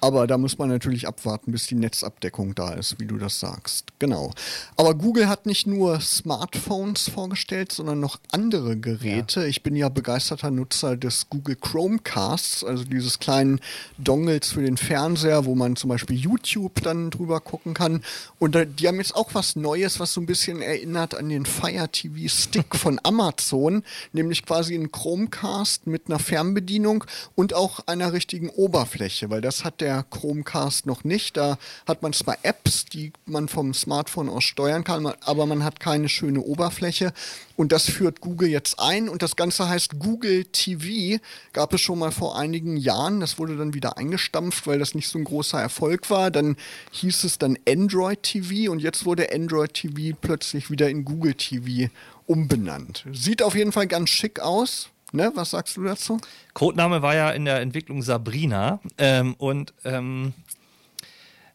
Aber 0.00 0.26
da 0.26 0.38
muss 0.38 0.56
man 0.56 0.70
natürlich 0.70 1.06
abwarten, 1.06 1.52
bis 1.52 1.66
die 1.66 1.74
Netzabdeckung 1.74 2.54
da 2.54 2.72
ist, 2.72 2.98
wie 2.98 3.06
du 3.06 3.18
das 3.18 3.38
sagst. 3.38 3.88
Genau. 3.98 4.32
Aber 4.76 4.94
Google 4.94 5.28
hat 5.28 5.44
nicht 5.44 5.66
nur 5.66 6.00
Smartphones 6.00 7.10
vorgestellt, 7.10 7.72
sondern 7.72 8.00
noch 8.00 8.18
andere 8.32 8.78
Geräte. 8.78 9.40
Ja. 9.40 9.46
Ich 9.46 9.62
bin 9.62 9.76
ja 9.76 9.90
begeisterter 9.90 10.50
Nutzer 10.50 10.96
des 10.96 11.28
Google 11.28 11.56
Chromecasts, 11.56 12.64
also 12.64 12.84
dieses 12.84 13.18
kleinen 13.18 13.60
Dongles 13.98 14.52
für 14.52 14.62
den 14.62 14.78
Fernseher, 14.78 15.44
wo 15.44 15.54
man 15.54 15.76
zum 15.76 15.90
Beispiel 15.90 16.16
YouTube 16.16 16.82
dann 16.82 17.10
drüber 17.10 17.40
gucken 17.40 17.74
kann. 17.74 18.02
Und 18.38 18.56
die 18.78 18.88
haben 18.88 18.98
jetzt 18.98 19.14
auch 19.14 19.34
was 19.34 19.54
Neues, 19.54 20.00
was 20.00 20.14
so 20.14 20.22
ein 20.22 20.26
bisschen 20.26 20.62
erinnert 20.62 21.14
an 21.14 21.28
den 21.28 21.44
Fire 21.44 21.88
TV 21.90 22.28
Stick 22.28 22.74
von 22.74 22.98
Amazon, 23.04 23.82
nämlich 24.12 24.46
quasi 24.46 24.74
ein 24.74 24.90
Chromecast 24.90 25.86
mit 25.86 26.06
einer 26.06 26.18
Fernbedienung 26.18 27.04
und 27.34 27.52
auch 27.52 27.80
einer 27.86 28.14
richtigen 28.14 28.48
Oberfläche, 28.48 29.28
weil 29.28 29.42
das 29.42 29.64
hat 29.64 29.82
der 29.82 29.89
der 29.90 30.04
Chromecast 30.04 30.86
noch 30.86 31.02
nicht. 31.02 31.36
Da 31.36 31.58
hat 31.86 32.02
man 32.02 32.12
zwar 32.12 32.38
Apps, 32.42 32.84
die 32.84 33.12
man 33.26 33.48
vom 33.48 33.74
Smartphone 33.74 34.28
aus 34.28 34.44
steuern 34.44 34.84
kann, 34.84 35.04
aber 35.20 35.46
man 35.46 35.64
hat 35.64 35.80
keine 35.80 36.08
schöne 36.08 36.40
Oberfläche. 36.40 37.12
Und 37.56 37.72
das 37.72 37.90
führt 37.90 38.20
Google 38.20 38.48
jetzt 38.48 38.78
ein. 38.78 39.08
Und 39.08 39.22
das 39.22 39.34
Ganze 39.34 39.68
heißt 39.68 39.98
Google 39.98 40.44
TV. 40.44 41.20
Gab 41.52 41.74
es 41.74 41.80
schon 41.80 41.98
mal 41.98 42.12
vor 42.12 42.38
einigen 42.38 42.76
Jahren. 42.76 43.18
Das 43.18 43.38
wurde 43.38 43.56
dann 43.56 43.74
wieder 43.74 43.98
eingestampft, 43.98 44.66
weil 44.66 44.78
das 44.78 44.94
nicht 44.94 45.08
so 45.08 45.18
ein 45.18 45.24
großer 45.24 45.60
Erfolg 45.60 46.08
war. 46.08 46.30
Dann 46.30 46.56
hieß 46.92 47.24
es 47.24 47.38
dann 47.38 47.58
Android 47.68 48.22
TV. 48.22 48.70
Und 48.70 48.80
jetzt 48.80 49.04
wurde 49.04 49.32
Android 49.32 49.74
TV 49.74 50.16
plötzlich 50.20 50.70
wieder 50.70 50.88
in 50.88 51.04
Google 51.04 51.34
TV 51.34 51.90
umbenannt. 52.26 53.04
Sieht 53.12 53.42
auf 53.42 53.56
jeden 53.56 53.72
Fall 53.72 53.88
ganz 53.88 54.10
schick 54.10 54.38
aus. 54.38 54.88
Ne, 55.12 55.32
was 55.34 55.50
sagst 55.50 55.76
du 55.76 55.84
dazu? 55.84 56.20
Codename 56.54 57.02
war 57.02 57.14
ja 57.14 57.30
in 57.30 57.44
der 57.44 57.60
Entwicklung 57.60 58.02
Sabrina. 58.02 58.80
Ähm, 58.98 59.34
und 59.34 59.74
ähm, 59.84 60.32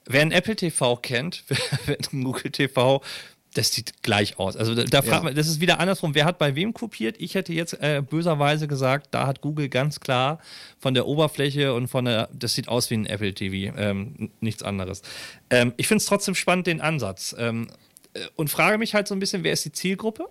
wer 0.05 0.21
ein 0.21 0.31
Apple 0.31 0.55
TV 0.55 0.97
kennt, 0.97 1.43
wer 1.85 1.97
ein 2.11 2.23
Google 2.23 2.51
TV, 2.51 3.01
das 3.55 3.71
sieht 3.71 4.03
gleich 4.03 4.37
aus. 4.37 4.57
Also 4.57 4.75
da 4.75 5.01
fragt 5.01 5.17
ja. 5.17 5.23
man, 5.23 5.35
das 5.35 5.47
ist 5.47 5.61
wieder 5.61 5.79
andersrum. 5.79 6.13
Wer 6.13 6.25
hat 6.25 6.37
bei 6.37 6.55
wem 6.55 6.73
kopiert? 6.73 7.15
Ich 7.19 7.35
hätte 7.35 7.53
jetzt 7.53 7.73
äh, 7.81 8.03
böserweise 8.07 8.67
gesagt, 8.67 9.07
da 9.11 9.25
hat 9.25 9.39
Google 9.39 9.69
ganz 9.69 10.01
klar 10.01 10.39
von 10.77 10.93
der 10.93 11.07
Oberfläche 11.07 11.73
und 11.73 11.87
von 11.87 12.05
der, 12.05 12.29
das 12.33 12.53
sieht 12.53 12.67
aus 12.67 12.89
wie 12.89 12.95
ein 12.95 13.05
Apple 13.05 13.33
TV, 13.33 13.73
ähm, 13.77 14.31
nichts 14.41 14.61
anderes. 14.61 15.01
Ähm, 15.49 15.73
ich 15.77 15.87
finde 15.87 16.01
es 16.01 16.05
trotzdem 16.05 16.35
spannend, 16.35 16.67
den 16.67 16.81
Ansatz. 16.81 17.33
Ähm, 17.39 17.69
äh, 18.13 18.19
und 18.35 18.49
frage 18.49 18.77
mich 18.77 18.93
halt 18.93 19.07
so 19.07 19.15
ein 19.15 19.19
bisschen, 19.19 19.43
wer 19.43 19.53
ist 19.53 19.63
die 19.63 19.71
Zielgruppe? 19.71 20.27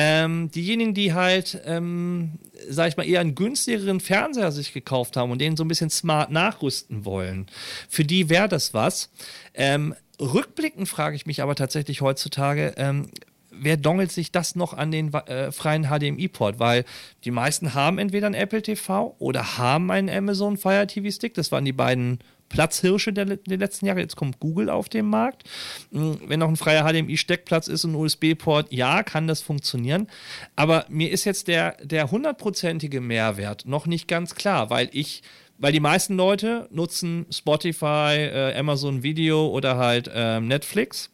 Ähm, 0.00 0.48
diejenigen, 0.52 0.94
die 0.94 1.12
halt, 1.12 1.60
ähm, 1.64 2.38
sag 2.68 2.86
ich 2.86 2.96
mal, 2.96 3.02
eher 3.02 3.18
einen 3.18 3.34
günstigeren 3.34 3.98
Fernseher 3.98 4.52
sich 4.52 4.72
gekauft 4.72 5.16
haben 5.16 5.32
und 5.32 5.40
den 5.40 5.56
so 5.56 5.64
ein 5.64 5.68
bisschen 5.68 5.90
smart 5.90 6.30
nachrüsten 6.30 7.04
wollen, 7.04 7.46
für 7.88 8.04
die 8.04 8.28
wäre 8.28 8.48
das 8.48 8.72
was. 8.74 9.10
Ähm, 9.54 9.96
rückblickend 10.20 10.88
frage 10.88 11.16
ich 11.16 11.26
mich 11.26 11.42
aber 11.42 11.56
tatsächlich 11.56 12.00
heutzutage, 12.00 12.74
ähm, 12.76 13.10
wer 13.50 13.76
dongelt 13.76 14.12
sich 14.12 14.30
das 14.30 14.54
noch 14.54 14.72
an 14.72 14.92
den 14.92 15.12
äh, 15.12 15.50
freien 15.50 15.88
HDMI-Port? 15.88 16.60
Weil 16.60 16.84
die 17.24 17.32
meisten 17.32 17.74
haben 17.74 17.98
entweder 17.98 18.28
ein 18.28 18.34
Apple 18.34 18.62
TV 18.62 19.16
oder 19.18 19.58
haben 19.58 19.90
einen 19.90 20.08
Amazon 20.08 20.58
Fire 20.58 20.86
TV 20.86 21.10
Stick. 21.10 21.34
Das 21.34 21.50
waren 21.50 21.64
die 21.64 21.72
beiden 21.72 22.20
Platzhirsche 22.48 23.12
der, 23.12 23.24
der 23.24 23.58
letzten 23.58 23.86
Jahre. 23.86 24.00
Jetzt 24.00 24.16
kommt 24.16 24.40
Google 24.40 24.70
auf 24.70 24.88
den 24.88 25.06
Markt. 25.06 25.44
Hm, 25.92 26.20
wenn 26.26 26.40
noch 26.40 26.48
ein 26.48 26.56
freier 26.56 26.84
HDMI-Steckplatz 26.84 27.68
ist 27.68 27.84
und 27.84 27.94
USB-Port, 27.94 28.72
ja, 28.72 29.02
kann 29.02 29.26
das 29.26 29.42
funktionieren. 29.42 30.08
Aber 30.56 30.86
mir 30.88 31.10
ist 31.10 31.24
jetzt 31.24 31.48
der, 31.48 31.76
der 31.82 32.10
hundertprozentige 32.10 33.00
Mehrwert 33.00 33.66
noch 33.66 33.86
nicht 33.86 34.08
ganz 34.08 34.34
klar, 34.34 34.70
weil 34.70 34.88
ich 34.92 35.22
weil 35.60 35.72
die 35.72 35.80
meisten 35.80 36.16
Leute 36.16 36.68
nutzen 36.70 37.26
Spotify, 37.30 38.14
äh, 38.14 38.56
Amazon 38.56 39.02
Video 39.02 39.48
oder 39.48 39.76
halt 39.76 40.08
äh, 40.12 40.40
Netflix. 40.40 41.10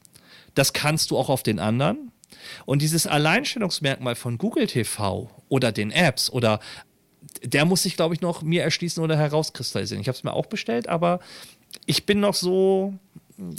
Das 0.54 0.74
kannst 0.74 1.10
du 1.10 1.16
auch 1.16 1.30
auf 1.30 1.42
den 1.42 1.58
anderen. 1.58 2.12
Und 2.66 2.82
dieses 2.82 3.06
Alleinstellungsmerkmal 3.06 4.14
von 4.14 4.36
Google 4.36 4.66
TV 4.66 5.30
oder 5.48 5.72
den 5.72 5.90
Apps 5.90 6.30
oder 6.30 6.60
der 7.42 7.64
muss 7.64 7.82
sich, 7.82 7.96
glaube 7.96 8.14
ich, 8.14 8.20
noch 8.20 8.42
mir 8.42 8.62
erschließen 8.62 9.02
oder 9.02 9.16
herauskristallisieren. 9.16 10.00
Ich 10.00 10.08
habe 10.08 10.16
es 10.16 10.24
mir 10.24 10.32
auch 10.32 10.46
bestellt, 10.46 10.88
aber 10.88 11.20
ich 11.86 12.06
bin 12.06 12.20
noch 12.20 12.34
so 12.34 12.94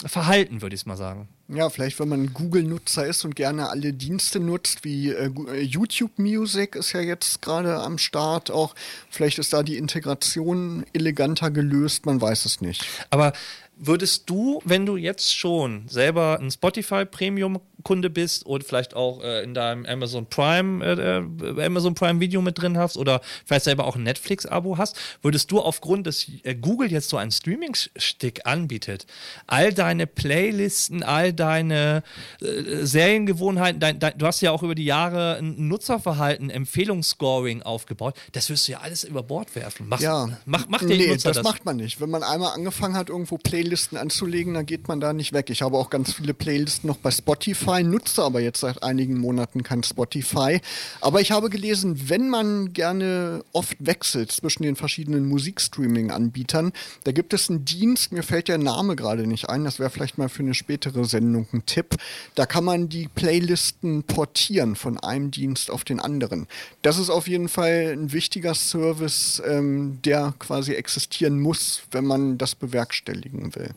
verhalten, 0.05 0.61
würde 0.61 0.75
ich 0.75 0.85
mal 0.85 0.95
sagen. 0.95 1.27
Ja, 1.47 1.69
vielleicht, 1.69 1.99
wenn 1.99 2.07
man 2.07 2.33
Google-Nutzer 2.33 3.05
ist 3.05 3.25
und 3.25 3.35
gerne 3.35 3.69
alle 3.69 3.93
Dienste 3.93 4.39
nutzt, 4.39 4.83
wie 4.83 5.09
äh, 5.09 5.29
äh 5.51 5.61
YouTube 5.61 6.17
Music 6.17 6.75
ist 6.75 6.93
ja 6.93 7.01
jetzt 7.01 7.41
gerade 7.41 7.81
am 7.81 7.97
Start 7.97 8.49
auch. 8.49 8.73
Vielleicht 9.09 9.37
ist 9.37 9.53
da 9.53 9.61
die 9.61 9.77
Integration 9.77 10.85
eleganter 10.93 11.51
gelöst, 11.51 12.05
man 12.05 12.19
weiß 12.19 12.45
es 12.45 12.61
nicht. 12.61 12.85
Aber 13.09 13.33
würdest 13.77 14.29
du, 14.29 14.61
wenn 14.65 14.85
du 14.85 14.97
jetzt 14.97 15.35
schon 15.35 15.87
selber 15.87 16.39
ein 16.39 16.51
Spotify 16.51 17.05
Premium 17.05 17.59
Kunde 17.83 18.09
bist 18.09 18.45
und 18.45 18.63
vielleicht 18.63 18.95
auch 18.95 19.23
äh, 19.23 19.43
in 19.43 19.53
deinem 19.53 19.85
Amazon 19.85 20.25
Prime 20.25 20.83
äh, 20.83 21.19
äh, 21.19 21.65
Amazon 21.65 21.93
Prime 21.93 22.19
Video 22.19 22.41
mit 22.41 22.59
drin 22.59 22.77
hast 22.77 22.97
oder 22.97 23.21
vielleicht 23.45 23.65
selber 23.65 23.85
auch 23.85 23.95
ein 23.95 24.03
Netflix 24.03 24.45
Abo 24.45 24.77
hast, 24.77 24.97
würdest 25.21 25.51
du 25.51 25.61
aufgrund 25.61 26.07
des 26.07 26.27
äh, 26.43 26.55
Google 26.55 26.91
jetzt 26.91 27.09
so 27.09 27.17
einen 27.17 27.31
Streaming 27.31 27.75
Stick 27.95 28.45
anbietet, 28.45 29.05
all 29.45 29.71
deine 29.71 30.07
Playlisten, 30.07 31.03
all 31.03 31.31
deine 31.31 32.01
äh, 32.41 32.85
Seriengewohnheiten, 32.85 33.79
dein, 33.79 33.99
dein, 33.99 34.17
du 34.17 34.25
hast 34.25 34.41
ja 34.41 34.51
auch 34.51 34.63
über 34.63 34.73
die 34.73 34.85
Jahre 34.85 35.37
ein 35.37 35.67
Nutzerverhalten, 35.67 36.49
Empfehlungsscoring 36.49 37.61
aufgebaut, 37.61 38.15
das 38.31 38.49
wirst 38.49 38.67
du 38.67 38.71
ja 38.71 38.79
alles 38.79 39.03
über 39.03 39.21
Bord 39.21 39.55
werfen. 39.55 39.87
Machst, 39.89 40.03
ja, 40.03 40.27
mach, 40.45 40.67
mach 40.69 40.81
nee, 40.81 41.07
Nutzer 41.09 41.29
das, 41.29 41.37
das 41.37 41.43
macht 41.43 41.65
man 41.65 41.77
nicht. 41.77 42.01
Wenn 42.01 42.09
man 42.09 42.23
einmal 42.23 42.53
angefangen 42.53 42.95
hat, 42.95 43.09
irgendwo 43.09 43.37
Playlisten 43.37 43.64
anzulegen, 43.97 44.53
dann 44.53 44.65
geht 44.65 44.87
man 44.87 44.99
da 44.99 45.13
nicht 45.13 45.33
weg. 45.33 45.49
Ich 45.49 45.61
habe 45.61 45.77
auch 45.77 45.89
ganz 45.89 46.13
viele 46.13 46.33
Playlisten 46.33 46.87
noch 46.87 46.97
bei 46.97 47.11
Spotify 47.11 47.55
Spotify, 47.55 47.83
nutze 47.83 48.23
aber 48.23 48.39
jetzt 48.39 48.59
seit 48.59 48.83
einigen 48.83 49.17
Monaten 49.17 49.63
kein 49.63 49.83
Spotify. 49.83 50.61
Aber 51.01 51.21
ich 51.21 51.31
habe 51.31 51.49
gelesen, 51.49 52.09
wenn 52.09 52.29
man 52.29 52.73
gerne 52.73 53.43
oft 53.51 53.77
wechselt 53.79 54.31
zwischen 54.31 54.63
den 54.63 54.75
verschiedenen 54.75 55.27
Musikstreaming-Anbietern, 55.27 56.71
da 57.03 57.11
gibt 57.11 57.33
es 57.33 57.49
einen 57.49 57.65
Dienst, 57.65 58.11
mir 58.11 58.23
fällt 58.23 58.47
der 58.47 58.57
Name 58.57 58.95
gerade 58.95 59.27
nicht 59.27 59.49
ein, 59.49 59.63
das 59.63 59.79
wäre 59.79 59.89
vielleicht 59.89 60.17
mal 60.17 60.29
für 60.29 60.43
eine 60.43 60.53
spätere 60.53 61.05
Sendung 61.05 61.47
ein 61.53 61.65
Tipp. 61.65 61.95
Da 62.35 62.45
kann 62.45 62.63
man 62.63 62.89
die 62.89 63.07
Playlisten 63.07 64.03
portieren 64.03 64.75
von 64.75 64.99
einem 64.99 65.31
Dienst 65.31 65.71
auf 65.71 65.83
den 65.83 65.99
anderen. 65.99 66.47
Das 66.81 66.97
ist 66.97 67.09
auf 67.09 67.27
jeden 67.27 67.49
Fall 67.49 67.93
ein 67.93 68.11
wichtiger 68.11 68.53
Service, 68.53 69.41
ähm, 69.45 69.99
der 70.03 70.33
quasi 70.39 70.73
existieren 70.73 71.39
muss, 71.39 71.83
wenn 71.91 72.05
man 72.05 72.37
das 72.37 72.55
bewerkstelligen 72.55 73.54
will. 73.55 73.71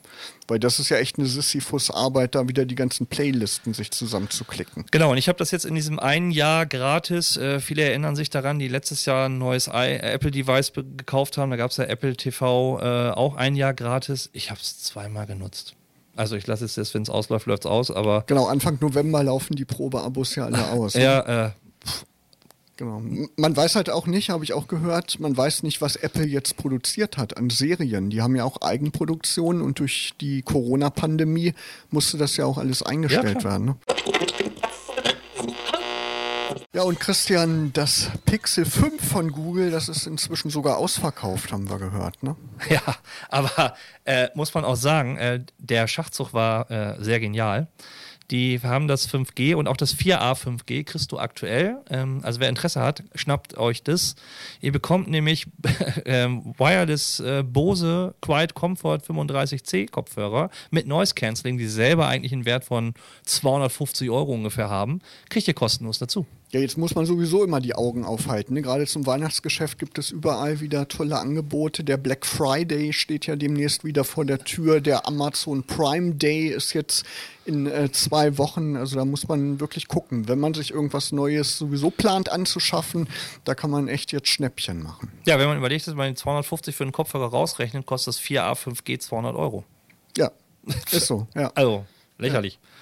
Weil 0.47 0.59
das 0.59 0.79
ist 0.79 0.89
ja 0.89 0.97
echt 0.99 1.19
eine 1.19 1.27
Sisyphus-Arbeit, 1.27 2.35
da 2.35 2.49
wieder 2.49 2.65
die 2.65 2.75
ganzen 2.75 3.07
Playlisten 3.07 3.75
sich 3.75 3.91
zusammenzuklicken. 3.91 4.87
Genau, 4.91 5.13
und 5.13 5.19
ich 5.19 5.29
habe 5.29 5.39
das 5.39 5.51
jetzt 5.51 5.65
in 5.65 5.75
diesem 5.75 5.99
einen 5.99 6.31
Jahr 6.31 6.67
gratis. 6.67 7.37
Äh, 7.37 7.61
viele 7.61 7.83
erinnern 7.83 8.17
sich 8.17 8.31
daran, 8.31 8.59
die 8.59 8.69
letztes 8.69 9.05
Jahr 9.05 9.29
ein 9.29 9.39
neues 9.39 9.69
Apple-Device 9.69 10.73
gekauft 10.75 11.39
haben. 11.39 11.51
Da 11.51 11.57
gab 11.57 11.71
es 11.71 11.77
ja 11.77 11.85
Apple 11.85 12.17
TV 12.17 12.81
äh, 12.81 13.11
auch 13.11 13.37
ein 13.37 13.57
Jahr 13.57 13.75
gratis. 13.75 14.31
Ich 14.33 14.51
habe 14.51 14.61
es 14.61 14.79
zweimal 14.83 15.27
genutzt. 15.27 15.75
Also 16.17 16.35
ich 16.35 16.47
lasse 16.49 16.65
es 16.65 16.75
jetzt, 16.75 16.95
wenn 16.95 17.03
es 17.03 17.11
ausläuft, 17.11 17.47
läuft 17.47 17.65
es 17.65 17.71
aus, 17.71 17.91
aber. 17.93 18.25
Genau, 18.27 18.47
Anfang 18.47 18.77
November 18.81 19.23
laufen 19.23 19.55
die 19.55 19.65
Probeabos 19.65 20.35
ja 20.35 20.47
alle 20.47 20.67
aus. 20.73 20.95
ja, 20.95 21.23
ne? 21.23 21.55
äh, 21.55 21.89
Genau. 22.79 23.03
Man 23.37 23.57
weiß 23.57 23.75
halt 23.75 23.91
auch 23.91 24.07
nicht, 24.07 24.31
habe 24.31 24.45
ich 24.45 24.53
auch 24.53 24.69
gehört, 24.69 25.19
man 25.19 25.37
weiß 25.37 25.65
nicht, 25.65 25.81
was 25.81 25.97
Apple 25.97 26.25
jetzt 26.25 26.57
produziert 26.57 27.17
hat 27.17 27.37
an 27.37 27.51
Serien. 27.51 28.09
Die 28.09 28.23
haben 28.23 28.37
ja 28.37 28.45
auch 28.45 28.63
Eigenproduktionen 28.63 29.63
und 29.63 29.81
durch 29.81 30.15
die 30.21 30.43
Corona-Pandemie 30.43 31.55
musste 31.91 32.19
das 32.19 32.37
ja 32.37 32.45
auch 32.45 32.57
alles 32.57 32.85
eingestellt 32.85 33.43
ja, 33.43 33.51
werden. 33.51 33.67
Ne? 33.67 33.77
Ja, 36.73 36.83
und 36.85 37.01
Christian, 37.01 37.73
das 37.73 38.13
Pixel 38.27 38.65
5 38.65 39.05
von 39.05 39.33
Google, 39.33 39.73
das 39.73 39.89
ist 39.89 40.07
inzwischen 40.07 40.49
sogar 40.49 40.77
ausverkauft, 40.77 41.51
haben 41.51 41.69
wir 41.69 41.79
gehört, 41.79 42.23
ne? 42.23 42.37
Ja, 42.69 42.83
aber 43.29 43.75
äh, 44.05 44.29
muss 44.37 44.55
man 44.55 44.65
auch 44.65 44.77
sagen, 44.77 45.17
äh, 45.17 45.41
der 45.59 45.89
Schachzug 45.89 46.33
war 46.33 46.71
äh, 46.71 47.03
sehr 47.03 47.19
genial. 47.19 47.67
Die 48.31 48.61
haben 48.63 48.89
das 48.89 49.09
5G 49.09 49.55
und 49.55 49.69
auch 49.69 49.77
das 49.77 49.97
4A 49.97 50.35
5G 50.35 50.85
kriegst 50.85 51.13
du 51.13 51.19
aktuell. 51.19 51.79
Ähm, 51.89 52.21
also 52.23 52.41
wer 52.41 52.49
Interesse 52.49 52.81
hat, 52.81 53.03
schnappt 53.15 53.57
euch 53.57 53.83
das. 53.83 54.17
Ihr 54.61 54.73
bekommt 54.73 55.09
nämlich 55.09 55.47
ähm, 56.05 56.55
Wireless 56.59 57.21
äh, 57.21 57.43
Bose 57.43 58.15
Quiet 58.21 58.55
Comfort 58.55 58.99
35C 58.99 59.91
Kopfhörer 59.91 60.51
mit 60.71 60.87
Noise 60.87 61.15
Cancelling, 61.15 61.57
die 61.57 61.69
selber 61.69 62.07
eigentlich 62.07 62.33
einen 62.33 62.45
Wert 62.45 62.65
von 62.65 62.93
250 63.25 64.11
Euro 64.11 64.33
ungefähr 64.33 64.69
haben. 64.69 65.01
Kriegt 65.31 65.49
ihr 65.49 65.55
kostenlos 65.55 65.99
dazu. 65.99 66.27
Ja, 66.51 66.61
jetzt 66.61 66.79
muss 66.79 66.95
man 66.95 67.05
sowieso 67.05 67.45
immer 67.45 67.61
die 67.61 67.75
Augen 67.75 68.07
aufhalten. 68.07 68.55
Ne? 68.55 68.63
Gerade 68.63 68.87
zum 68.87 69.05
Weihnachtsgeschäft 69.05 69.79
gibt 69.79 69.99
es 69.99 70.11
überall 70.11 70.61
wieder 70.61 70.89
tolle 70.89 71.19
Angebote. 71.19 71.85
Der 71.85 71.99
Black 71.99 72.25
Friday 72.25 72.95
steht 72.95 73.27
ja 73.27 73.37
demnächst 73.37 73.85
wieder 73.85 74.03
vor 74.03 74.25
der 74.25 74.39
Tür. 74.39 74.81
Der 74.81 75.07
Amazon 75.07 75.63
Prime 75.63 76.15
Day 76.15 76.49
ist 76.49 76.73
jetzt 76.73 77.05
in 77.45 77.67
äh, 77.67 77.93
zwei 77.93 78.39
Wochen. 78.39 78.77
Also 78.77 78.97
da 78.97 79.05
muss 79.05 79.29
man 79.29 79.61
wirklich 79.61 79.89
gucken. 79.89 80.27
Wenn 80.27 80.39
man 80.39 80.55
sich 80.55 80.71
irgendwas 80.71 81.13
Neues 81.13 81.59
sowieso 81.59 81.91
plant 81.91 82.33
anzuschaffen, 82.33 83.09
da 83.45 83.55
kann 83.55 83.71
man 83.71 83.89
echt 83.89 84.13
jetzt 84.13 84.29
Schnäppchen 84.29 84.83
machen. 84.83 85.13
Ja, 85.27 85.39
wenn 85.39 85.49
man 85.49 85.59
überlegt, 85.59 85.87
dass 85.87 85.95
man 85.95 86.17
250 86.17 86.75
für 86.75 86.85
einen 86.85 86.93
Kopfhörer 86.93 87.27
rausrechnet, 87.27 87.85
kostet 87.85 88.15
das 88.15 88.21
4A 88.23 88.55
5G 88.55 88.99
200 88.99 89.37
Euro. 89.37 89.65
Ja, 90.17 90.31
ist 90.91 91.09
so. 91.09 91.27
Ja. 91.35 91.53
Also, 91.55 91.85
lächerlich. 92.17 92.55
Ja. 92.55 92.78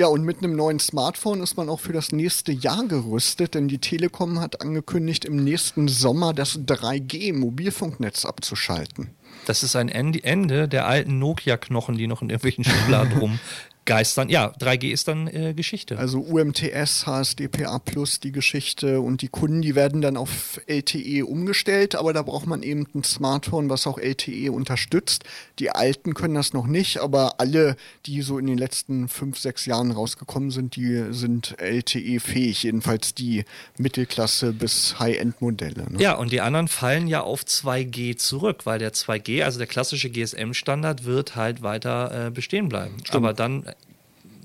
Ja, 0.00 0.06
und 0.06 0.22
mit 0.22 0.38
einem 0.38 0.54
neuen 0.54 0.78
Smartphone 0.78 1.42
ist 1.42 1.56
man 1.56 1.68
auch 1.68 1.80
für 1.80 1.92
das 1.92 2.12
nächste 2.12 2.52
Jahr 2.52 2.86
gerüstet, 2.86 3.54
denn 3.54 3.66
die 3.66 3.78
Telekom 3.78 4.38
hat 4.38 4.60
angekündigt, 4.60 5.24
im 5.24 5.42
nächsten 5.42 5.88
Sommer 5.88 6.32
das 6.32 6.60
3G-Mobilfunknetz 6.60 8.24
abzuschalten. 8.24 9.10
Das 9.46 9.64
ist 9.64 9.74
ein 9.74 9.88
Ende 9.88 10.68
der 10.68 10.86
alten 10.86 11.18
Nokia-Knochen, 11.18 11.96
die 11.96 12.06
noch 12.06 12.22
in 12.22 12.30
irgendwelchen 12.30 12.62
Schubladen 12.62 13.18
rum 13.18 13.40
geistern. 13.88 14.28
Ja, 14.28 14.52
3G 14.60 14.92
ist 14.92 15.08
dann 15.08 15.28
äh, 15.28 15.54
Geschichte. 15.54 15.98
Also 15.98 16.20
UMTS, 16.20 17.06
HSDPA 17.06 17.78
Plus, 17.78 18.20
die 18.20 18.32
Geschichte 18.32 19.00
und 19.00 19.22
die 19.22 19.28
Kunden, 19.28 19.62
die 19.62 19.74
werden 19.74 20.02
dann 20.02 20.18
auf 20.18 20.60
LTE 20.66 21.24
umgestellt, 21.24 21.94
aber 21.94 22.12
da 22.12 22.20
braucht 22.20 22.46
man 22.46 22.62
eben 22.62 22.86
ein 22.94 23.02
Smartphone, 23.02 23.70
was 23.70 23.86
auch 23.86 23.98
LTE 23.98 24.52
unterstützt. 24.52 25.24
Die 25.58 25.70
alten 25.70 26.12
können 26.12 26.34
das 26.34 26.52
noch 26.52 26.66
nicht, 26.66 26.98
aber 26.98 27.40
alle, 27.40 27.76
die 28.04 28.20
so 28.20 28.38
in 28.38 28.46
den 28.46 28.58
letzten 28.58 29.08
fünf, 29.08 29.38
sechs 29.38 29.64
Jahren 29.64 29.90
rausgekommen 29.90 30.50
sind, 30.50 30.76
die 30.76 31.06
sind 31.10 31.56
LTE-fähig, 31.58 32.64
jedenfalls 32.64 33.14
die 33.14 33.46
Mittelklasse 33.78 34.52
bis 34.52 34.98
High-End-Modelle. 34.98 35.92
Ne? 35.92 35.98
Ja, 35.98 36.16
und 36.16 36.30
die 36.30 36.42
anderen 36.42 36.68
fallen 36.68 37.06
ja 37.06 37.22
auf 37.22 37.42
2G 37.42 38.18
zurück, 38.18 38.66
weil 38.66 38.78
der 38.78 38.92
2G, 38.92 39.44
also 39.44 39.56
der 39.56 39.66
klassische 39.66 40.10
GSM-Standard, 40.10 41.06
wird 41.06 41.36
halt 41.36 41.62
weiter 41.62 42.26
äh, 42.26 42.30
bestehen 42.30 42.68
bleiben. 42.68 42.96
Stimmt. 42.98 43.14
Aber 43.14 43.32
dann 43.32 43.64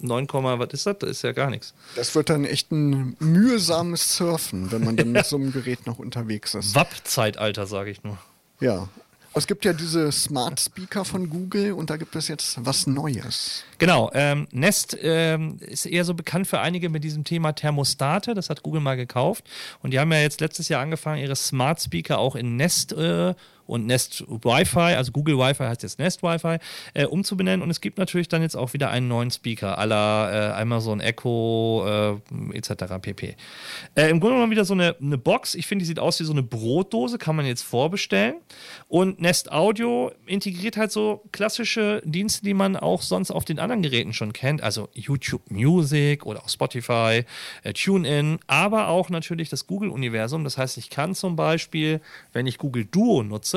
9, 0.04 0.28
was 0.32 0.74
ist 0.74 0.86
das? 0.86 0.98
Das 1.00 1.10
ist 1.10 1.22
ja 1.24 1.32
gar 1.32 1.50
nichts. 1.50 1.74
Das 1.96 2.14
wird 2.16 2.30
dann 2.30 2.46
echt 2.46 2.72
ein 2.72 3.16
mühsames 3.20 4.18
Surfen, 4.18 4.72
wenn 4.72 4.84
man 4.84 4.98
dann 4.98 5.12
mit 5.12 5.26
so 5.26 5.38
einem 5.38 5.52
Gerät 5.52 5.86
noch 5.88 6.00
unterwegs 6.00 6.54
ist. 6.54 6.76
WAP-Zeitalter, 6.76 7.66
sage 7.66 7.92
ich 7.92 8.04
nur. 8.04 8.18
Ja. 8.60 8.90
Es 9.36 9.48
gibt 9.48 9.66
ja 9.66 9.74
diese 9.74 10.12
Smart 10.12 10.60
Speaker 10.60 11.06
von 11.06 11.28
Google 11.28 11.74
und 11.74 11.90
da 11.90 11.98
gibt 11.98 12.16
es 12.16 12.28
jetzt 12.28 12.64
was 12.64 12.86
Neues. 12.86 13.64
Genau. 13.80 14.12
Ähm, 14.14 14.48
Nest 14.52 14.96
ähm, 15.02 15.58
ist 15.60 15.88
eher 15.88 16.06
so 16.06 16.14
bekannt 16.14 16.46
für 16.46 16.60
einige 16.60 16.90
mit 16.90 17.04
diesem 17.04 17.24
Thema 17.24 17.54
Thermostate. 17.54 18.36
Das 18.36 18.52
hat 18.52 18.62
Google 18.62 18.82
mal 18.82 18.96
gekauft. 18.96 19.46
Und 19.82 19.92
die 19.92 20.00
haben 20.00 20.12
ja 20.12 20.20
jetzt 20.20 20.40
letztes 20.40 20.70
Jahr 20.70 20.84
angefangen, 20.84 21.20
ihre 21.20 21.36
Smart 21.36 21.82
Speaker 21.82 22.20
auch 22.20 22.36
in 22.36 22.58
Nest 22.58 22.94
äh, 22.94 23.34
und 23.66 23.86
Nest 23.86 24.24
Wi-Fi, 24.28 24.96
also 24.96 25.12
Google 25.12 25.38
Wi-Fi 25.38 25.64
heißt 25.64 25.84
jetzt 25.84 26.00
Nest 26.00 26.24
Wi-Fi, 26.24 26.58
äh, 26.94 27.06
umzubenennen. 27.06 27.62
Und 27.62 27.70
es 27.70 27.82
gibt 27.82 27.98
natürlich 27.98 28.28
dann 28.28 28.42
jetzt 28.42 28.56
auch 28.56 28.74
wieder 28.74 28.90
einen 28.90 29.08
neuen 29.08 29.32
Speaker 29.32 29.84
la 29.86 30.32
äh, 30.32 30.62
Amazon 30.62 31.00
Echo 31.00 32.20
äh, 32.52 32.58
etc. 32.58 32.74
pp. 33.02 33.36
Äh, 33.96 34.10
Im 34.10 34.20
Grunde 34.20 34.36
genommen 34.36 34.52
wieder 34.52 34.66
so 34.66 34.74
eine, 34.74 34.96
eine 35.02 35.18
Box. 35.18 35.56
Ich 35.56 35.68
finde, 35.68 35.84
die 35.84 35.88
sieht 35.88 36.00
aus 36.00 36.20
wie 36.20 36.24
so 36.24 36.34
eine 36.34 36.44
Brotdose, 36.44 37.18
kann 37.18 37.36
man 37.36 37.46
jetzt 37.46 37.64
vorbestellen. 37.64 38.36
Und 38.88 39.22
Nest 39.22 39.52
Audio 39.52 40.12
integriert 40.26 40.78
halt 40.78 40.92
so 40.92 41.24
klassische 41.32 42.02
Dienste, 42.06 42.44
die 42.44 42.54
man 42.54 42.76
auch 42.76 43.02
sonst 43.02 43.32
auf 43.32 43.46
den 43.46 43.60
anderen 43.60 43.82
Geräten 43.82 44.14
schon 44.14 44.34
kennt. 44.34 44.62
Also 44.62 44.90
YouTube 44.94 45.50
Music 45.50 46.26
oder 46.26 46.44
auch 46.44 46.50
Spotify, 46.50 47.26
äh, 47.64 47.74
TuneIn, 47.74 48.40
aber 48.48 48.88
auch 48.88 49.10
natürlich 49.10 49.50
das 49.50 49.68
Google-Universum. 49.68 50.44
Das 50.44 50.58
heißt, 50.58 50.78
ich 50.78 50.90
kann 50.90 51.16
zum 51.16 51.36
Beispiel, 51.36 52.02
wenn 52.32 52.48
ich 52.48 52.58
Google 52.58 52.86
Duo 52.86 53.24
nutze, 53.24 53.53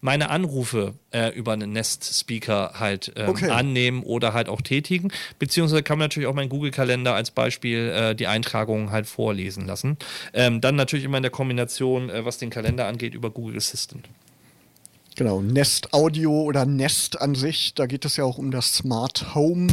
meine 0.00 0.30
Anrufe 0.30 0.94
äh, 1.10 1.28
über 1.34 1.52
einen 1.52 1.72
Nest-Speaker 1.72 2.74
halt 2.78 3.12
ähm, 3.16 3.28
okay. 3.28 3.50
annehmen 3.50 4.02
oder 4.02 4.32
halt 4.32 4.48
auch 4.48 4.60
tätigen. 4.60 5.10
Beziehungsweise 5.38 5.82
kann 5.82 5.98
man 5.98 6.06
natürlich 6.06 6.28
auch 6.28 6.34
meinen 6.34 6.48
Google-Kalender 6.48 7.14
als 7.14 7.30
Beispiel 7.30 7.88
äh, 7.88 8.14
die 8.14 8.26
Eintragungen 8.26 8.90
halt 8.90 9.06
vorlesen 9.06 9.66
lassen. 9.66 9.96
Ähm, 10.32 10.60
dann 10.60 10.76
natürlich 10.76 11.04
immer 11.04 11.16
in 11.16 11.22
der 11.22 11.32
Kombination, 11.32 12.10
äh, 12.10 12.24
was 12.24 12.38
den 12.38 12.50
Kalender 12.50 12.86
angeht, 12.86 13.14
über 13.14 13.30
Google 13.30 13.56
Assistant. 13.56 14.08
Genau, 15.16 15.42
Nest 15.42 15.92
Audio 15.92 16.42
oder 16.42 16.64
Nest 16.64 17.20
an 17.20 17.34
sich, 17.34 17.74
da 17.74 17.86
geht 17.86 18.04
es 18.04 18.16
ja 18.16 18.24
auch 18.24 18.38
um 18.38 18.50
das 18.50 18.74
Smart 18.74 19.34
Home 19.34 19.68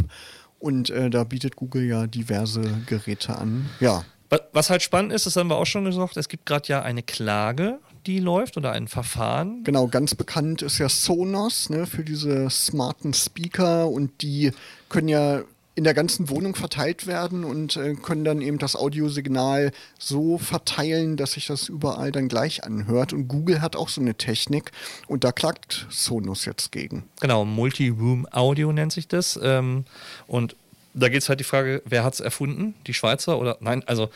und 0.58 0.90
äh, 0.90 1.10
da 1.10 1.24
bietet 1.24 1.56
Google 1.56 1.84
ja 1.84 2.06
diverse 2.06 2.62
Geräte 2.86 3.38
an. 3.38 3.68
Ja. 3.80 4.04
Was 4.52 4.68
halt 4.68 4.82
spannend 4.82 5.12
ist, 5.12 5.26
das 5.26 5.36
haben 5.36 5.48
wir 5.48 5.56
auch 5.56 5.66
schon 5.66 5.84
gesagt, 5.84 6.16
es 6.16 6.28
gibt 6.28 6.44
gerade 6.44 6.68
ja 6.68 6.82
eine 6.82 7.02
Klage, 7.02 7.78
die 8.06 8.20
läuft 8.20 8.56
oder 8.56 8.72
ein 8.72 8.88
Verfahren. 8.88 9.64
Genau, 9.64 9.86
ganz 9.88 10.14
bekannt 10.14 10.62
ist 10.62 10.78
ja 10.78 10.88
Sonos 10.88 11.70
ne, 11.70 11.86
für 11.86 12.04
diese 12.04 12.50
smarten 12.50 13.14
Speaker 13.14 13.88
und 13.88 14.22
die 14.22 14.52
können 14.88 15.08
ja 15.08 15.42
in 15.78 15.84
der 15.84 15.94
ganzen 15.94 16.28
Wohnung 16.28 16.56
verteilt 16.56 17.06
werden 17.06 17.44
und 17.44 17.76
äh, 17.76 17.94
können 17.94 18.24
dann 18.24 18.42
eben 18.42 18.58
das 18.58 18.74
Audiosignal 18.74 19.70
so 19.96 20.36
verteilen, 20.36 21.16
dass 21.16 21.32
sich 21.32 21.46
das 21.46 21.68
überall 21.68 22.10
dann 22.10 22.26
gleich 22.26 22.64
anhört. 22.64 23.12
Und 23.12 23.28
Google 23.28 23.62
hat 23.62 23.76
auch 23.76 23.88
so 23.88 24.00
eine 24.00 24.16
Technik 24.16 24.72
und 25.06 25.22
da 25.22 25.30
klagt 25.30 25.86
Sonos 25.88 26.46
jetzt 26.46 26.72
gegen. 26.72 27.04
Genau, 27.20 27.44
Multi-Room 27.44 28.26
Audio 28.32 28.72
nennt 28.72 28.90
sich 28.90 29.06
das. 29.06 29.38
Ähm, 29.40 29.84
und 30.26 30.56
da 30.94 31.08
geht 31.08 31.22
es 31.22 31.28
halt 31.28 31.40
die 31.40 31.44
Frage, 31.44 31.82
wer 31.84 32.04
hat 32.04 32.14
es 32.14 32.20
erfunden? 32.20 32.74
Die 32.86 32.94
Schweizer 32.94 33.38
oder 33.38 33.56
nein? 33.60 33.82
Also 33.86 34.10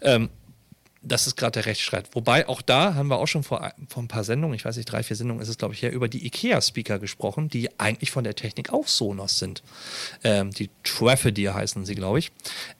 ähm, 0.00 0.28
das 1.02 1.26
ist 1.26 1.36
gerade 1.36 1.52
der 1.52 1.66
Rechtsstreit. 1.66 2.08
Wobei 2.12 2.48
auch 2.48 2.62
da 2.62 2.94
haben 2.94 3.08
wir 3.08 3.18
auch 3.18 3.26
schon 3.26 3.42
vor, 3.42 3.72
vor 3.88 4.02
ein 4.02 4.08
paar 4.08 4.24
Sendungen, 4.24 4.54
ich 4.54 4.64
weiß 4.64 4.76
nicht, 4.76 4.86
drei, 4.86 5.02
vier 5.02 5.16
Sendungen 5.16 5.42
ist 5.42 5.48
es, 5.48 5.58
glaube 5.58 5.74
ich, 5.74 5.82
her, 5.82 5.92
über 5.92 6.08
die 6.08 6.24
IKEA-Speaker 6.26 6.98
gesprochen, 6.98 7.48
die 7.48 7.68
eigentlich 7.80 8.12
von 8.12 8.24
der 8.24 8.36
Technik 8.36 8.72
auch 8.72 8.86
Sonos 8.86 9.38
sind. 9.38 9.62
Ähm, 10.22 10.50
die 10.52 10.70
Traffidier 10.84 11.54
heißen 11.54 11.84
sie, 11.84 11.96
glaube 11.96 12.20
ich. 12.20 12.30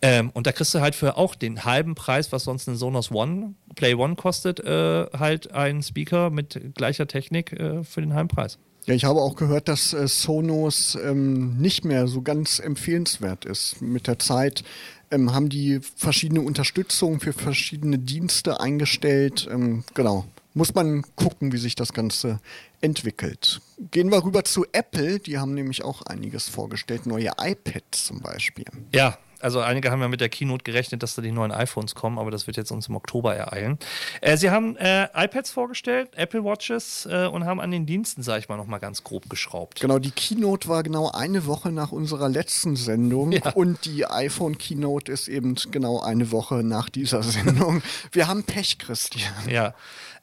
Ähm, 0.00 0.30
und 0.30 0.46
da 0.46 0.52
kriegst 0.52 0.75
du 0.75 0.80
halt 0.80 0.94
für 0.94 1.16
auch 1.16 1.34
den 1.34 1.64
halben 1.64 1.94
Preis, 1.94 2.30
was 2.30 2.44
sonst 2.44 2.68
ein 2.68 2.76
Sonos 2.76 3.11
One, 3.11 3.54
Play 3.75 3.94
One 3.94 4.14
kostet, 4.14 4.61
äh, 4.61 5.06
halt 5.18 5.52
einen 5.52 5.82
Speaker 5.82 6.30
mit 6.30 6.75
gleicher 6.76 7.08
Technik 7.08 7.52
äh, 7.52 7.82
für 7.82 8.00
den 8.00 8.14
halben 8.14 8.28
Preis. 8.28 8.58
Ja, 8.86 8.94
ich 8.94 9.04
habe 9.04 9.20
auch 9.20 9.36
gehört, 9.36 9.68
dass 9.68 9.92
äh, 9.92 10.08
Sonos 10.08 10.96
ähm, 10.96 11.56
nicht 11.58 11.84
mehr 11.84 12.08
so 12.08 12.22
ganz 12.22 12.58
empfehlenswert 12.58 13.44
ist. 13.44 13.80
Mit 13.80 14.08
der 14.08 14.18
Zeit 14.18 14.64
ähm, 15.12 15.32
haben 15.32 15.48
die 15.48 15.80
verschiedene 15.96 16.40
Unterstützung 16.40 17.20
für 17.20 17.32
verschiedene 17.32 17.98
Dienste 17.98 18.60
eingestellt. 18.60 19.48
Ähm, 19.50 19.84
genau. 19.94 20.24
Muss 20.54 20.74
man 20.74 21.02
gucken, 21.16 21.52
wie 21.52 21.58
sich 21.58 21.76
das 21.76 21.92
Ganze 21.92 22.40
entwickelt. 22.80 23.60
Gehen 23.90 24.10
wir 24.10 24.22
rüber 24.24 24.44
zu 24.44 24.66
Apple. 24.72 25.18
Die 25.20 25.38
haben 25.38 25.54
nämlich 25.54 25.82
auch 25.84 26.02
einiges 26.02 26.48
vorgestellt. 26.48 27.06
Neue 27.06 27.30
iPads 27.38 28.06
zum 28.06 28.20
Beispiel. 28.20 28.66
Ja, 28.92 29.16
also 29.42 29.61
einige 29.61 29.90
haben 29.90 30.00
ja 30.00 30.08
mit 30.08 30.20
der 30.20 30.28
Keynote 30.28 30.62
gerechnet, 30.62 31.02
dass 31.02 31.14
da 31.14 31.22
die 31.22 31.32
neuen 31.32 31.52
iPhones 31.52 31.94
kommen, 31.94 32.18
aber 32.18 32.30
das 32.30 32.46
wird 32.46 32.56
jetzt 32.56 32.70
uns 32.70 32.88
im 32.88 32.96
Oktober 32.96 33.34
ereilen. 33.34 33.78
Äh, 34.20 34.37
sie 34.37 34.50
haben 34.50 34.76
äh, 34.76 35.08
iPads 35.14 35.50
vorgestellt, 35.50 36.11
Apple 36.14 36.44
Watches 36.44 37.06
äh, 37.11 37.26
und 37.26 37.44
haben 37.44 37.61
an 37.61 37.70
den 37.70 37.84
Diensten, 37.84 38.22
sage 38.22 38.40
ich 38.40 38.49
mal, 38.49 38.56
nochmal 38.56 38.80
ganz 38.80 39.02
grob 39.02 39.28
geschraubt. 39.28 39.80
Genau, 39.80 39.99
die 39.99 40.11
Keynote 40.11 40.68
war 40.68 40.82
genau 40.82 41.11
eine 41.11 41.46
Woche 41.46 41.72
nach 41.72 41.92
unserer 41.92 42.28
letzten 42.28 42.76
Sendung 42.76 43.32
ja. 43.32 43.50
und 43.54 43.84
die 43.84 44.06
iPhone 44.06 44.58
Keynote 44.58 45.11
ist 45.11 45.28
eben 45.28 45.56
genau 45.70 46.00
eine 46.00 46.30
Woche 46.30 46.62
nach 46.62 46.88
dieser 46.88 47.22
Sendung. 47.22 47.82
Wir 48.12 48.28
haben 48.28 48.44
Pech, 48.44 48.78
Christian. 48.78 49.32
Ja. 49.49 49.75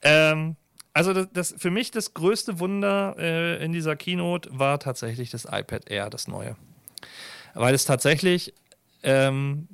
Ähm, 0.01 0.55
also 0.93 1.13
das, 1.13 1.27
das, 1.33 1.55
für 1.57 1.71
mich 1.71 1.91
das 1.91 2.13
größte 2.13 2.59
Wunder 2.59 3.15
äh, 3.17 3.63
in 3.63 3.71
dieser 3.71 3.95
Keynote 3.95 4.49
war 4.51 4.79
tatsächlich 4.79 5.29
das 5.29 5.45
iPad 5.45 5.89
Air, 5.89 6.09
das 6.09 6.27
neue. 6.27 6.55
Weil 7.53 7.73
es 7.73 7.85
tatsächlich 7.85 8.53
ähm, 9.03 9.67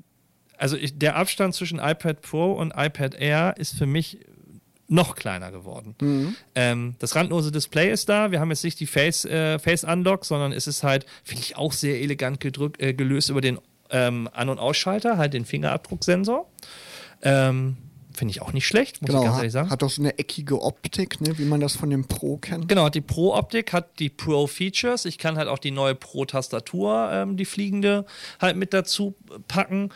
also 0.57 0.77
ich, 0.77 0.97
der 0.97 1.15
Abstand 1.15 1.53
zwischen 1.53 1.79
iPad 1.79 2.21
Pro 2.21 2.53
und 2.53 2.73
iPad 2.75 3.15
Air 3.15 3.55
ist 3.57 3.77
für 3.77 3.85
mich 3.85 4.19
noch 4.87 5.15
kleiner 5.15 5.51
geworden. 5.51 5.95
Mhm. 5.99 6.35
Ähm, 6.53 6.95
das 6.99 7.15
randlose 7.15 7.51
Display 7.51 7.91
ist 7.91 8.07
da. 8.07 8.31
Wir 8.31 8.39
haben 8.39 8.51
jetzt 8.51 8.63
nicht 8.63 8.79
die 8.79 8.85
Face, 8.85 9.25
äh, 9.25 9.57
Face 9.59 9.83
Unlock, 9.83 10.25
sondern 10.25 10.51
es 10.51 10.67
ist 10.67 10.83
halt, 10.83 11.05
finde 11.23 11.41
ich, 11.41 11.57
auch 11.57 11.73
sehr 11.73 11.99
elegant 12.01 12.39
gedrückt, 12.39 12.81
äh, 12.81 12.93
gelöst 12.93 13.29
über 13.29 13.41
den 13.41 13.59
ähm, 13.89 14.29
An- 14.31 14.49
und 14.49 14.59
Ausschalter, 14.59 15.17
halt 15.17 15.33
den 15.33 15.45
Fingerabdrucksensor. 15.45 16.49
Ähm, 17.21 17.77
Finde 18.15 18.31
ich 18.31 18.41
auch 18.41 18.53
nicht 18.53 18.65
schlecht, 18.65 19.01
muss 19.01 19.09
genau, 19.09 19.19
ich 19.19 19.25
ganz 19.25 19.37
ehrlich 19.37 19.51
sagen. 19.51 19.69
Hat 19.69 19.83
auch 19.83 19.89
so 19.89 20.01
eine 20.01 20.17
eckige 20.17 20.61
Optik, 20.61 21.19
ne, 21.19 21.37
wie 21.37 21.43
man 21.43 21.59
das 21.59 21.75
von 21.75 21.89
dem 21.89 22.07
Pro 22.07 22.37
kennt. 22.37 22.69
Genau, 22.69 22.87
die 22.87 23.01
Pro-Optik 23.01 23.73
hat 23.73 23.99
die 23.99 24.09
Pro-Features. 24.09 25.03
Ich 25.05 25.17
kann 25.17 25.37
halt 25.37 25.49
auch 25.49 25.59
die 25.59 25.71
neue 25.71 25.95
Pro-Tastatur, 25.95 27.09
ähm, 27.11 27.35
die 27.35 27.43
fliegende, 27.43 28.05
halt 28.39 28.55
mit 28.55 28.73
dazu 28.73 29.15
packen. 29.49 29.89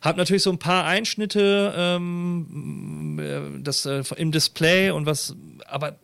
Hab 0.00 0.16
natürlich 0.16 0.42
so 0.42 0.50
ein 0.50 0.58
paar 0.58 0.84
Einschnitte 0.84 1.74
ähm, 1.76 3.18
äh, 3.20 3.62
das, 3.62 3.84
äh, 3.84 4.02
im 4.16 4.32
Display 4.32 4.90
und 4.90 5.04
was, 5.04 5.34
aber 5.66 5.96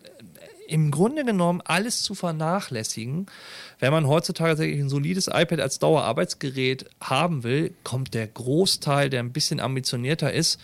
im 0.68 0.90
Grunde 0.90 1.24
genommen 1.24 1.60
alles 1.64 2.02
zu 2.02 2.14
vernachlässigen. 2.14 3.26
Wenn 3.78 3.92
man 3.92 4.06
heutzutage 4.06 4.50
tatsächlich 4.50 4.80
ein 4.80 4.88
solides 4.88 5.28
iPad 5.28 5.60
als 5.60 5.78
Dauerarbeitsgerät 5.78 6.86
haben 7.00 7.44
will, 7.44 7.74
kommt 7.82 8.14
der 8.14 8.26
Großteil, 8.26 9.10
der 9.10 9.20
ein 9.20 9.32
bisschen 9.32 9.60
ambitionierter 9.60 10.32
ist, 10.32 10.58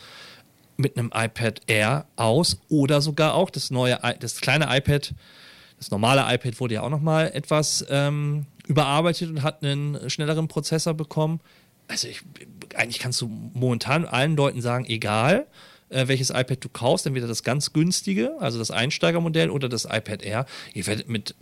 mit 0.78 0.96
einem 0.96 1.10
iPad 1.14 1.60
Air 1.66 2.06
aus 2.16 2.58
oder 2.68 3.00
sogar 3.00 3.34
auch 3.34 3.50
das 3.50 3.70
neue, 3.70 3.98
das 4.20 4.40
kleine 4.40 4.66
iPad, 4.74 5.12
das 5.76 5.90
normale 5.90 6.22
iPad 6.34 6.58
wurde 6.60 6.74
ja 6.74 6.82
auch 6.82 6.90
nochmal 6.90 7.30
etwas 7.34 7.84
ähm, 7.90 8.46
überarbeitet 8.66 9.28
und 9.28 9.42
hat 9.42 9.62
einen 9.62 10.08
schnelleren 10.08 10.48
Prozessor 10.48 10.94
bekommen. 10.94 11.40
Also 11.88 12.08
ich, 12.08 12.22
eigentlich 12.74 13.00
kannst 13.00 13.20
du 13.20 13.28
momentan 13.28 14.06
allen 14.06 14.36
Leuten 14.36 14.60
sagen, 14.60 14.84
egal 14.86 15.46
äh, 15.88 16.06
welches 16.06 16.30
iPad 16.30 16.62
du 16.62 16.68
kaufst, 16.68 17.06
entweder 17.06 17.26
das 17.26 17.42
ganz 17.42 17.72
günstige, 17.72 18.32
also 18.40 18.58
das 18.58 18.70
Einsteigermodell 18.70 19.50
oder 19.50 19.68
das 19.68 19.84
iPad 19.84 20.22
Air. 20.22 20.46
Ihr 20.74 20.86
werdet 20.86 21.08
mit 21.08 21.34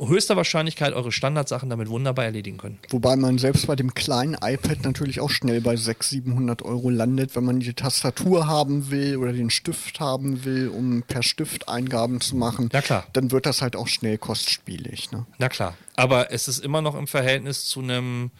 höchster 0.00 0.36
Wahrscheinlichkeit 0.36 0.92
eure 0.92 1.12
Standardsachen 1.12 1.70
damit 1.70 1.88
wunderbar 1.88 2.24
erledigen 2.24 2.58
können. 2.58 2.78
Wobei 2.90 3.16
man 3.16 3.38
selbst 3.38 3.66
bei 3.66 3.76
dem 3.76 3.94
kleinen 3.94 4.34
iPad 4.34 4.84
natürlich 4.84 5.20
auch 5.20 5.30
schnell 5.30 5.60
bei 5.60 5.76
600, 5.76 6.22
700 6.22 6.62
Euro 6.62 6.90
landet, 6.90 7.34
wenn 7.36 7.44
man 7.44 7.60
die 7.60 7.74
Tastatur 7.74 8.46
haben 8.46 8.90
will 8.90 9.16
oder 9.16 9.32
den 9.32 9.50
Stift 9.50 10.00
haben 10.00 10.44
will, 10.44 10.68
um 10.68 11.02
per 11.02 11.22
Stift 11.22 11.68
Eingaben 11.68 12.20
zu 12.20 12.36
machen. 12.36 12.68
Na 12.72 12.80
klar. 12.80 13.06
Dann 13.12 13.30
wird 13.30 13.46
das 13.46 13.62
halt 13.62 13.76
auch 13.76 13.88
schnell 13.88 14.18
kostspielig. 14.18 15.10
Ne? 15.12 15.26
Na 15.38 15.48
klar. 15.48 15.76
Aber 15.96 16.32
es 16.32 16.48
ist 16.48 16.58
immer 16.58 16.82
noch 16.82 16.94
im 16.94 17.06
Verhältnis 17.06 17.66
zu 17.66 17.80
einem 17.80 18.30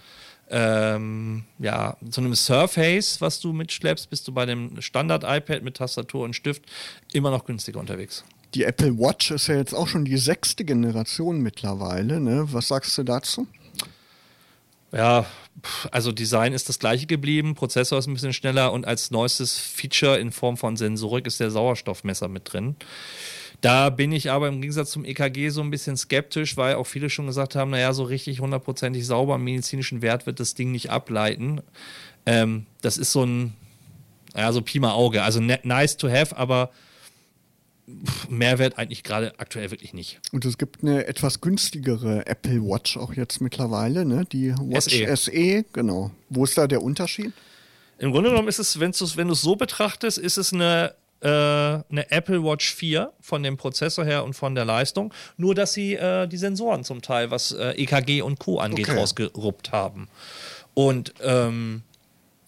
ähm, 0.50 1.44
ja, 1.58 1.96
zu 2.10 2.20
einem 2.20 2.34
Surface, 2.34 3.22
was 3.22 3.40
du 3.40 3.54
mitschleppst, 3.54 4.10
bist 4.10 4.28
du 4.28 4.32
bei 4.32 4.44
dem 4.44 4.82
Standard-iPad 4.82 5.62
mit 5.62 5.78
Tastatur 5.78 6.24
und 6.24 6.36
Stift 6.36 6.64
immer 7.12 7.30
noch 7.30 7.46
günstiger 7.46 7.80
unterwegs. 7.80 8.22
Die 8.54 8.64
Apple 8.64 8.98
Watch 8.98 9.30
ist 9.30 9.46
ja 9.46 9.56
jetzt 9.56 9.74
auch 9.74 9.88
schon 9.88 10.04
die 10.04 10.18
sechste 10.18 10.64
Generation 10.64 11.40
mittlerweile. 11.40 12.20
Ne? 12.20 12.46
Was 12.52 12.68
sagst 12.68 12.96
du 12.98 13.02
dazu? 13.02 13.46
Ja, 14.92 15.24
also 15.90 16.12
Design 16.12 16.52
ist 16.52 16.68
das 16.68 16.78
gleiche 16.78 17.06
geblieben, 17.06 17.54
Prozessor 17.54 17.98
ist 17.98 18.06
ein 18.06 18.12
bisschen 18.12 18.34
schneller 18.34 18.72
und 18.72 18.86
als 18.86 19.10
neuestes 19.10 19.58
Feature 19.58 20.18
in 20.18 20.32
Form 20.32 20.58
von 20.58 20.76
Sensorik 20.76 21.26
ist 21.26 21.40
der 21.40 21.50
Sauerstoffmesser 21.50 22.28
mit 22.28 22.52
drin. 22.52 22.76
Da 23.62 23.90
bin 23.90 24.12
ich 24.12 24.30
aber 24.30 24.48
im 24.48 24.60
Gegensatz 24.60 24.90
zum 24.90 25.04
EKG 25.04 25.48
so 25.48 25.62
ein 25.62 25.70
bisschen 25.70 25.96
skeptisch, 25.96 26.56
weil 26.56 26.74
auch 26.74 26.86
viele 26.86 27.08
schon 27.08 27.26
gesagt 27.26 27.54
haben, 27.54 27.70
naja, 27.70 27.92
so 27.92 28.02
richtig 28.02 28.40
hundertprozentig 28.40 29.06
sauber 29.06 29.38
medizinischen 29.38 30.02
Wert 30.02 30.26
wird 30.26 30.40
das 30.40 30.54
Ding 30.54 30.72
nicht 30.72 30.90
ableiten. 30.90 31.60
Ähm, 32.26 32.66
das 32.82 32.98
ist 32.98 33.12
so 33.12 33.24
ein, 33.24 33.54
ja, 34.36 34.52
so 34.52 34.62
Pi 34.62 34.80
mal 34.80 34.92
Auge. 34.92 35.22
Also 35.22 35.40
ne, 35.40 35.60
nice 35.62 35.96
to 35.96 36.10
have, 36.10 36.36
aber 36.36 36.70
Mehrwert 38.28 38.78
eigentlich 38.78 39.02
gerade 39.02 39.34
aktuell 39.38 39.70
wirklich 39.70 39.92
nicht. 39.92 40.20
Und 40.32 40.44
es 40.44 40.56
gibt 40.56 40.82
eine 40.82 41.06
etwas 41.06 41.40
günstigere 41.40 42.26
Apple 42.26 42.62
Watch 42.62 42.96
auch 42.96 43.14
jetzt 43.14 43.40
mittlerweile, 43.40 44.04
ne? 44.04 44.24
Die 44.32 44.52
Watch 44.52 44.94
SE. 44.94 45.16
SE, 45.16 45.64
genau. 45.72 46.12
Wo 46.28 46.44
ist 46.44 46.56
da 46.56 46.66
der 46.66 46.82
Unterschied? 46.82 47.32
Im 47.98 48.12
Grunde 48.12 48.30
genommen 48.30 48.48
ist 48.48 48.58
es, 48.58 48.78
wenn 48.80 48.92
du 48.92 49.32
es 49.32 49.42
so 49.42 49.56
betrachtest, 49.56 50.18
ist 50.18 50.36
es 50.36 50.52
eine 50.52 50.94
äh, 51.20 51.28
eine 51.28 52.10
Apple 52.10 52.42
Watch 52.42 52.74
4 52.74 53.12
von 53.20 53.42
dem 53.44 53.56
Prozessor 53.56 54.04
her 54.04 54.24
und 54.24 54.34
von 54.34 54.56
der 54.56 54.64
Leistung, 54.64 55.14
nur 55.36 55.54
dass 55.54 55.72
sie 55.72 55.94
äh, 55.94 56.26
die 56.26 56.36
Sensoren 56.36 56.82
zum 56.82 57.00
Teil, 57.00 57.30
was 57.30 57.52
äh, 57.52 57.70
EKG 57.80 58.22
und 58.22 58.40
Co. 58.40 58.58
angeht, 58.58 58.88
Okay. 58.88 58.98
rausgeruppt 58.98 59.70
haben. 59.70 60.08
Und 60.74 61.14
ähm, 61.22 61.82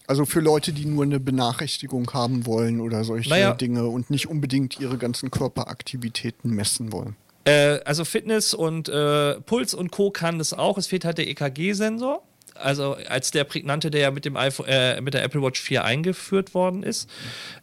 Also 0.07 0.25
für 0.25 0.39
Leute, 0.39 0.71
die 0.73 0.85
nur 0.85 1.03
eine 1.03 1.19
Benachrichtigung 1.19 2.11
haben 2.13 2.45
wollen 2.45 2.79
oder 2.79 3.03
solche 3.03 3.29
Naja. 3.29 3.53
Dinge 3.53 3.87
und 3.87 4.09
nicht 4.09 4.27
unbedingt 4.27 4.79
ihre 4.79 4.97
ganzen 4.97 5.31
Körperaktivitäten 5.31 6.51
messen 6.51 6.91
wollen. 6.91 7.15
Äh, 7.45 7.79
also 7.85 8.05
Fitness 8.05 8.53
und 8.53 8.89
äh, 8.89 9.39
Puls 9.41 9.73
und 9.73 9.91
Co. 9.91 10.11
kann 10.11 10.37
das 10.39 10.53
auch. 10.53 10.77
Es 10.77 10.87
fehlt 10.87 11.05
halt 11.05 11.17
der 11.17 11.27
EKG-Sensor. 11.27 12.21
Also 12.55 12.95
als 13.09 13.31
der 13.31 13.43
prägnante, 13.43 13.91
der 13.91 14.01
ja 14.01 14.11
mit 14.11 14.23
dem 14.23 14.37
iPhone, 14.37 14.65
äh, 14.67 15.01
mit 15.01 15.13
der 15.13 15.23
Apple 15.23 15.41
Watch 15.41 15.59
4 15.61 15.83
eingeführt 15.83 16.53
worden 16.53 16.83
ist. 16.83 17.09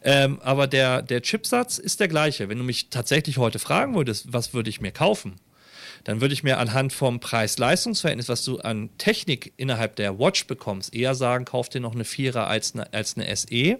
Ähm, 0.03 0.39
aber 0.43 0.67
der, 0.67 1.01
der 1.01 1.21
Chipsatz 1.21 1.79
ist 1.79 1.99
der 1.99 2.07
gleiche. 2.07 2.47
Wenn 2.47 2.59
du 2.59 2.63
mich 2.63 2.89
tatsächlich 2.89 3.37
heute 3.39 3.57
fragen 3.57 3.95
würdest, 3.95 4.31
was 4.31 4.53
würde 4.53 4.69
ich 4.69 4.81
mir 4.81 4.91
kaufen, 4.91 5.35
dann 6.03 6.21
würde 6.21 6.33
ich 6.33 6.43
mir 6.43 6.57
anhand 6.57 6.93
vom 6.93 7.19
Preis-Leistungs-Verhältnis, 7.19 8.29
was 8.29 8.43
du 8.43 8.59
an 8.59 8.89
Technik 8.97 9.53
innerhalb 9.57 9.95
der 9.95 10.19
Watch 10.19 10.47
bekommst, 10.47 10.93
eher 10.93 11.15
sagen, 11.15 11.45
kauf 11.45 11.69
dir 11.69 11.79
noch 11.79 11.95
eine 11.95 12.05
Vierer 12.05 12.47
als 12.47 12.73
eine, 12.73 12.91
als 12.93 13.15
eine 13.17 13.33
SE. 13.35 13.79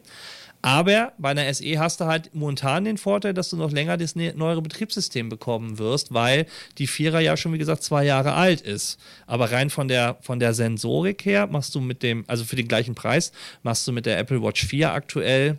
Aber 0.65 1.11
bei 1.17 1.31
einer 1.31 1.53
SE 1.53 1.77
hast 1.77 1.99
du 1.99 2.05
halt 2.05 2.33
momentan 2.33 2.85
den 2.85 2.97
Vorteil, 2.97 3.33
dass 3.33 3.49
du 3.49 3.57
noch 3.57 3.71
länger 3.71 3.97
das 3.97 4.15
ne- 4.15 4.33
neuere 4.33 4.61
Betriebssystem 4.61 5.27
bekommen 5.27 5.77
wirst, 5.77 6.13
weil 6.13 6.45
die 6.77 6.87
Vierer 6.87 7.19
ja 7.19 7.35
schon, 7.35 7.51
wie 7.51 7.57
gesagt, 7.57 7.83
zwei 7.83 8.05
Jahre 8.05 8.31
alt 8.31 8.61
ist. 8.61 8.97
Aber 9.27 9.51
rein 9.51 9.69
von 9.69 9.89
der, 9.89 10.17
von 10.21 10.39
der 10.39 10.53
Sensorik 10.53 11.25
her 11.25 11.47
machst 11.47 11.75
du 11.75 11.81
mit 11.81 12.01
dem, 12.01 12.23
also 12.27 12.45
für 12.45 12.55
den 12.55 12.69
gleichen 12.69 12.95
Preis, 12.95 13.33
machst 13.61 13.85
du 13.85 13.91
mit 13.91 14.05
der 14.05 14.17
Apple 14.17 14.41
Watch 14.41 14.65
4 14.65 14.93
aktuell 14.93 15.57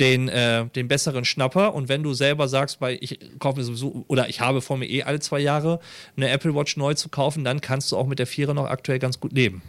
den, 0.00 0.28
äh, 0.28 0.66
den 0.66 0.88
besseren 0.88 1.24
Schnapper. 1.24 1.74
Und 1.74 1.88
wenn 1.88 2.02
du 2.02 2.14
selber 2.14 2.48
sagst, 2.48 2.80
weil 2.80 2.98
ich 3.00 3.18
kaufe 3.38 3.58
mir 3.58 3.64
sowieso, 3.64 4.04
oder 4.08 4.28
ich 4.28 4.40
habe 4.40 4.60
vor 4.60 4.76
mir 4.76 4.88
eh 4.88 5.02
alle 5.02 5.20
zwei 5.20 5.40
Jahre 5.40 5.80
eine 6.16 6.28
Apple 6.30 6.54
Watch 6.54 6.76
neu 6.76 6.94
zu 6.94 7.08
kaufen, 7.08 7.44
dann 7.44 7.60
kannst 7.60 7.92
du 7.92 7.96
auch 7.96 8.06
mit 8.06 8.18
der 8.18 8.26
Vierer 8.26 8.54
noch 8.54 8.66
aktuell 8.66 8.98
ganz 8.98 9.20
gut 9.20 9.32
leben. 9.32 9.62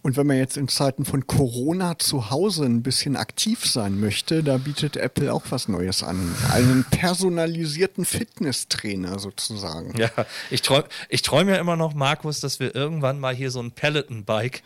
Und 0.00 0.16
wenn 0.16 0.26
man 0.28 0.36
jetzt 0.36 0.56
in 0.56 0.68
Zeiten 0.68 1.04
von 1.04 1.26
Corona 1.26 1.98
zu 1.98 2.30
Hause 2.30 2.64
ein 2.64 2.82
bisschen 2.82 3.16
aktiv 3.16 3.66
sein 3.66 3.98
möchte, 3.98 4.44
da 4.44 4.56
bietet 4.56 4.96
Apple 4.96 5.32
auch 5.32 5.42
was 5.50 5.66
Neues 5.66 6.04
an. 6.04 6.34
Einen 6.52 6.84
personalisierten 6.84 8.04
Fitnesstrainer 8.04 9.18
sozusagen. 9.18 9.98
Ja, 9.98 10.10
ich 10.50 10.62
träume 10.62 10.84
ich 11.08 11.22
träum 11.22 11.48
ja 11.48 11.56
immer 11.56 11.76
noch, 11.76 11.94
Markus, 11.94 12.38
dass 12.40 12.60
wir 12.60 12.76
irgendwann 12.76 13.18
mal 13.18 13.34
hier 13.34 13.50
so 13.50 13.60
ein 13.60 13.72
Peloton-Bike 13.72 14.62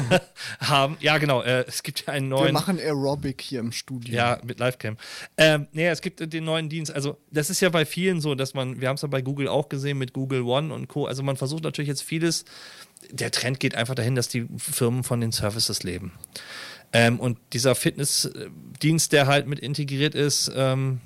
haben. 0.60 0.96
Ja, 1.00 1.18
genau. 1.18 1.42
Äh, 1.42 1.64
es 1.66 1.82
gibt 1.82 2.06
ja 2.06 2.12
einen 2.12 2.30
Wir 2.30 2.36
neuen. 2.38 2.52
machen 2.54 2.78
Aerobic 2.78 3.40
hier 3.40 3.60
im 3.60 3.72
Studio. 3.72 4.14
Ja, 4.14 4.38
mit 4.44 4.60
Livecam. 4.60 4.96
Ähm, 5.36 5.66
nee, 5.72 5.88
es 5.88 6.00
gibt 6.00 6.32
den 6.32 6.44
neuen 6.44 6.68
Dienst. 6.68 6.92
Also, 6.92 7.18
das 7.32 7.50
ist 7.50 7.60
ja 7.60 7.70
bei 7.70 7.84
vielen 7.84 8.20
so, 8.20 8.36
dass 8.36 8.54
man, 8.54 8.80
wir 8.80 8.88
haben 8.88 8.96
es 8.96 9.02
ja 9.02 9.08
bei 9.08 9.20
Google 9.20 9.48
auch 9.48 9.68
gesehen 9.68 9.98
mit 9.98 10.12
Google 10.12 10.42
One 10.42 10.72
und 10.72 10.86
Co. 10.88 11.06
Also, 11.06 11.24
man 11.24 11.36
versucht 11.36 11.64
natürlich 11.64 11.88
jetzt 11.88 12.02
vieles. 12.02 12.44
Der 13.10 13.30
Trend 13.30 13.60
geht 13.60 13.74
einfach 13.74 13.94
dahin, 13.94 14.14
dass 14.14 14.28
die 14.28 14.46
Firmen 14.56 15.04
von 15.04 15.20
den 15.20 15.32
Services 15.32 15.82
leben. 15.82 16.12
Ähm, 16.92 17.20
und 17.20 17.38
dieser 17.52 17.74
Fitnessdienst, 17.74 19.12
der 19.12 19.26
halt 19.26 19.46
mit 19.46 19.60
integriert 19.60 20.14
ist, 20.14 20.50
ähm, 20.54 21.00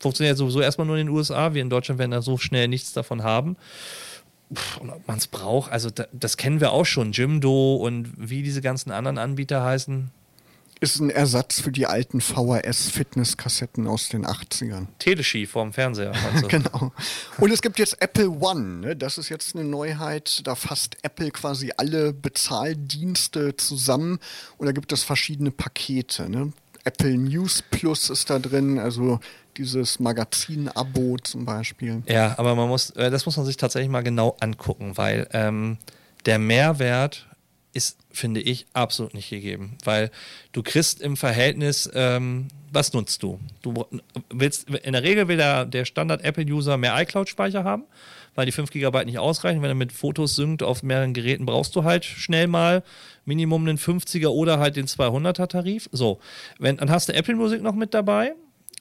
funktioniert 0.00 0.36
sowieso 0.36 0.60
erstmal 0.60 0.86
nur 0.86 0.96
in 0.96 1.06
den 1.06 1.14
USA. 1.14 1.54
Wir 1.54 1.62
in 1.62 1.70
Deutschland 1.70 1.98
werden 1.98 2.10
da 2.10 2.22
so 2.22 2.38
schnell 2.38 2.68
nichts 2.68 2.92
davon 2.92 3.22
haben. 3.22 3.56
Und 4.80 4.90
ob 4.90 5.06
man 5.08 5.16
es 5.16 5.28
braucht, 5.28 5.72
also 5.72 5.88
da, 5.90 6.06
das 6.12 6.36
kennen 6.36 6.60
wir 6.60 6.72
auch 6.72 6.84
schon. 6.84 7.12
Jimdo 7.12 7.76
und 7.76 8.12
wie 8.18 8.42
diese 8.42 8.60
ganzen 8.60 8.90
anderen 8.90 9.16
Anbieter 9.16 9.62
heißen. 9.62 10.10
Ist 10.82 10.98
ein 10.98 11.10
Ersatz 11.10 11.60
für 11.60 11.70
die 11.70 11.86
alten 11.86 12.20
VHS-Fitnesskassetten 12.20 13.86
aus 13.86 14.08
den 14.08 14.26
80ern. 14.26 14.88
Teleski 14.98 15.46
vorm 15.46 15.72
Fernseher. 15.72 16.10
du? 16.40 16.48
Genau. 16.48 16.92
Und 17.38 17.52
es 17.52 17.62
gibt 17.62 17.78
jetzt 17.78 18.02
Apple 18.02 18.28
One. 18.28 18.80
Ne? 18.80 18.96
Das 18.96 19.16
ist 19.16 19.28
jetzt 19.28 19.54
eine 19.54 19.62
Neuheit. 19.62 20.40
Da 20.42 20.56
fasst 20.56 20.96
Apple 21.04 21.30
quasi 21.30 21.70
alle 21.76 22.12
Bezahldienste 22.12 23.56
zusammen. 23.56 24.18
Und 24.58 24.66
da 24.66 24.72
gibt 24.72 24.90
es 24.90 25.04
verschiedene 25.04 25.52
Pakete. 25.52 26.28
Ne? 26.28 26.52
Apple 26.82 27.16
News 27.16 27.62
Plus 27.70 28.10
ist 28.10 28.28
da 28.28 28.40
drin, 28.40 28.80
also 28.80 29.20
dieses 29.56 30.00
Magazin-Abo 30.00 31.18
zum 31.22 31.44
Beispiel. 31.44 32.02
Ja, 32.08 32.36
aber 32.38 32.56
man 32.56 32.68
muss, 32.68 32.90
äh, 32.90 33.08
das 33.08 33.24
muss 33.24 33.36
man 33.36 33.46
sich 33.46 33.56
tatsächlich 33.56 33.88
mal 33.88 34.02
genau 34.02 34.36
angucken, 34.40 34.96
weil 34.96 35.28
ähm, 35.32 35.78
der 36.26 36.40
Mehrwert 36.40 37.28
ist, 37.72 37.98
finde 38.10 38.40
ich, 38.40 38.66
absolut 38.72 39.14
nicht 39.14 39.30
gegeben. 39.30 39.76
Weil 39.84 40.10
du 40.52 40.62
kriegst 40.62 41.00
im 41.00 41.16
Verhältnis, 41.16 41.90
ähm, 41.94 42.48
was 42.70 42.92
nutzt 42.92 43.22
du? 43.22 43.38
Du 43.62 43.86
willst, 44.30 44.68
in 44.68 44.92
der 44.92 45.02
Regel 45.02 45.28
will 45.28 45.36
der, 45.36 45.64
der 45.64 45.84
Standard-Apple-User 45.84 46.76
mehr 46.76 46.98
iCloud-Speicher 47.00 47.64
haben, 47.64 47.84
weil 48.34 48.46
die 48.46 48.52
5 48.52 48.70
GB 48.70 49.04
nicht 49.04 49.18
ausreichen. 49.18 49.62
Wenn 49.62 49.70
er 49.70 49.74
mit 49.74 49.92
Fotos 49.92 50.36
synkt 50.36 50.62
auf 50.62 50.82
mehreren 50.82 51.14
Geräten, 51.14 51.46
brauchst 51.46 51.74
du 51.76 51.84
halt 51.84 52.04
schnell 52.04 52.46
mal 52.46 52.82
Minimum 53.24 53.66
einen 53.66 53.78
50er 53.78 54.28
oder 54.28 54.58
halt 54.58 54.76
den 54.76 54.86
200er-Tarif. 54.86 55.88
So, 55.92 56.20
wenn, 56.58 56.76
dann 56.78 56.90
hast 56.90 57.08
du 57.08 57.14
Apple-Musik 57.14 57.62
noch 57.62 57.74
mit 57.74 57.94
dabei. 57.94 58.34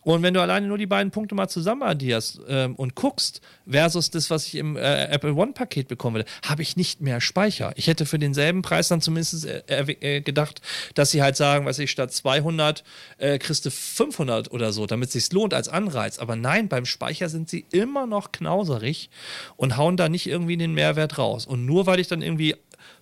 Und 0.03 0.23
wenn 0.23 0.33
du 0.33 0.41
alleine 0.41 0.67
nur 0.67 0.77
die 0.77 0.87
beiden 0.87 1.11
Punkte 1.11 1.35
mal 1.35 1.47
zusammen 1.47 1.83
addierst 1.83 2.41
ähm, 2.47 2.75
und 2.75 2.95
guckst, 2.95 3.41
versus 3.69 4.09
das, 4.09 4.29
was 4.29 4.47
ich 4.47 4.55
im 4.55 4.75
äh, 4.75 5.05
Apple 5.05 5.33
One-Paket 5.33 5.87
bekommen 5.87 6.15
würde, 6.17 6.29
habe 6.45 6.61
ich 6.61 6.75
nicht 6.75 7.01
mehr 7.01 7.21
Speicher. 7.21 7.71
Ich 7.75 7.87
hätte 7.87 8.05
für 8.05 8.19
denselben 8.19 8.61
Preis 8.61 8.87
dann 8.87 9.01
zumindest 9.01 9.45
äh, 9.45 9.61
äh, 9.67 10.21
gedacht, 10.21 10.61
dass 10.95 11.11
sie 11.11 11.21
halt 11.21 11.35
sagen, 11.35 11.65
weiß 11.65 11.79
ich, 11.79 11.91
statt 11.91 12.11
200 12.11 12.83
äh, 13.17 13.37
kriegst 13.37 13.65
du 13.65 13.71
500 13.71 14.51
oder 14.51 14.73
so, 14.73 14.87
damit 14.87 15.07
es 15.07 15.13
sich 15.13 15.31
lohnt 15.31 15.53
als 15.53 15.69
Anreiz. 15.69 16.19
Aber 16.19 16.35
nein, 16.35 16.67
beim 16.67 16.85
Speicher 16.85 17.29
sind 17.29 17.49
sie 17.49 17.65
immer 17.71 18.07
noch 18.07 18.31
knauserig 18.31 19.09
und 19.55 19.77
hauen 19.77 19.97
da 19.97 20.09
nicht 20.09 20.27
irgendwie 20.27 20.57
den 20.57 20.73
Mehrwert 20.73 21.17
raus. 21.17 21.45
Und 21.45 21.65
nur 21.65 21.85
weil 21.85 21.99
ich 21.99 22.07
dann 22.07 22.21
irgendwie 22.21 22.55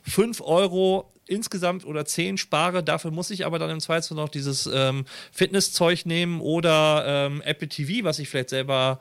5 0.03 0.41
Euro 0.41 1.11
insgesamt 1.29 1.85
oder 1.85 2.05
10 2.05 2.37
spare, 2.37 2.83
dafür 2.83 3.11
muss 3.11 3.29
ich 3.29 3.45
aber 3.45 3.59
dann 3.59 3.69
im 3.69 3.79
Zweifelsfall 3.79 4.17
noch 4.17 4.29
dieses 4.29 4.69
ähm, 4.71 5.05
Fitnesszeug 5.31 6.05
nehmen 6.05 6.41
oder 6.41 7.03
ähm, 7.05 7.41
Apple 7.41 7.67
TV, 7.67 8.03
was 8.03 8.19
ich 8.19 8.29
vielleicht 8.29 8.49
selber 8.49 8.99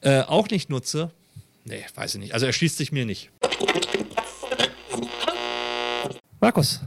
äh, 0.00 0.22
auch 0.22 0.48
nicht 0.48 0.70
nutze. 0.70 1.10
Nee, 1.64 1.84
weiß 1.94 2.14
ich 2.14 2.20
nicht. 2.20 2.34
Also 2.34 2.46
erschließt 2.46 2.76
sich 2.76 2.92
mir 2.92 3.04
nicht. 3.04 3.30
Markus, 6.40 6.80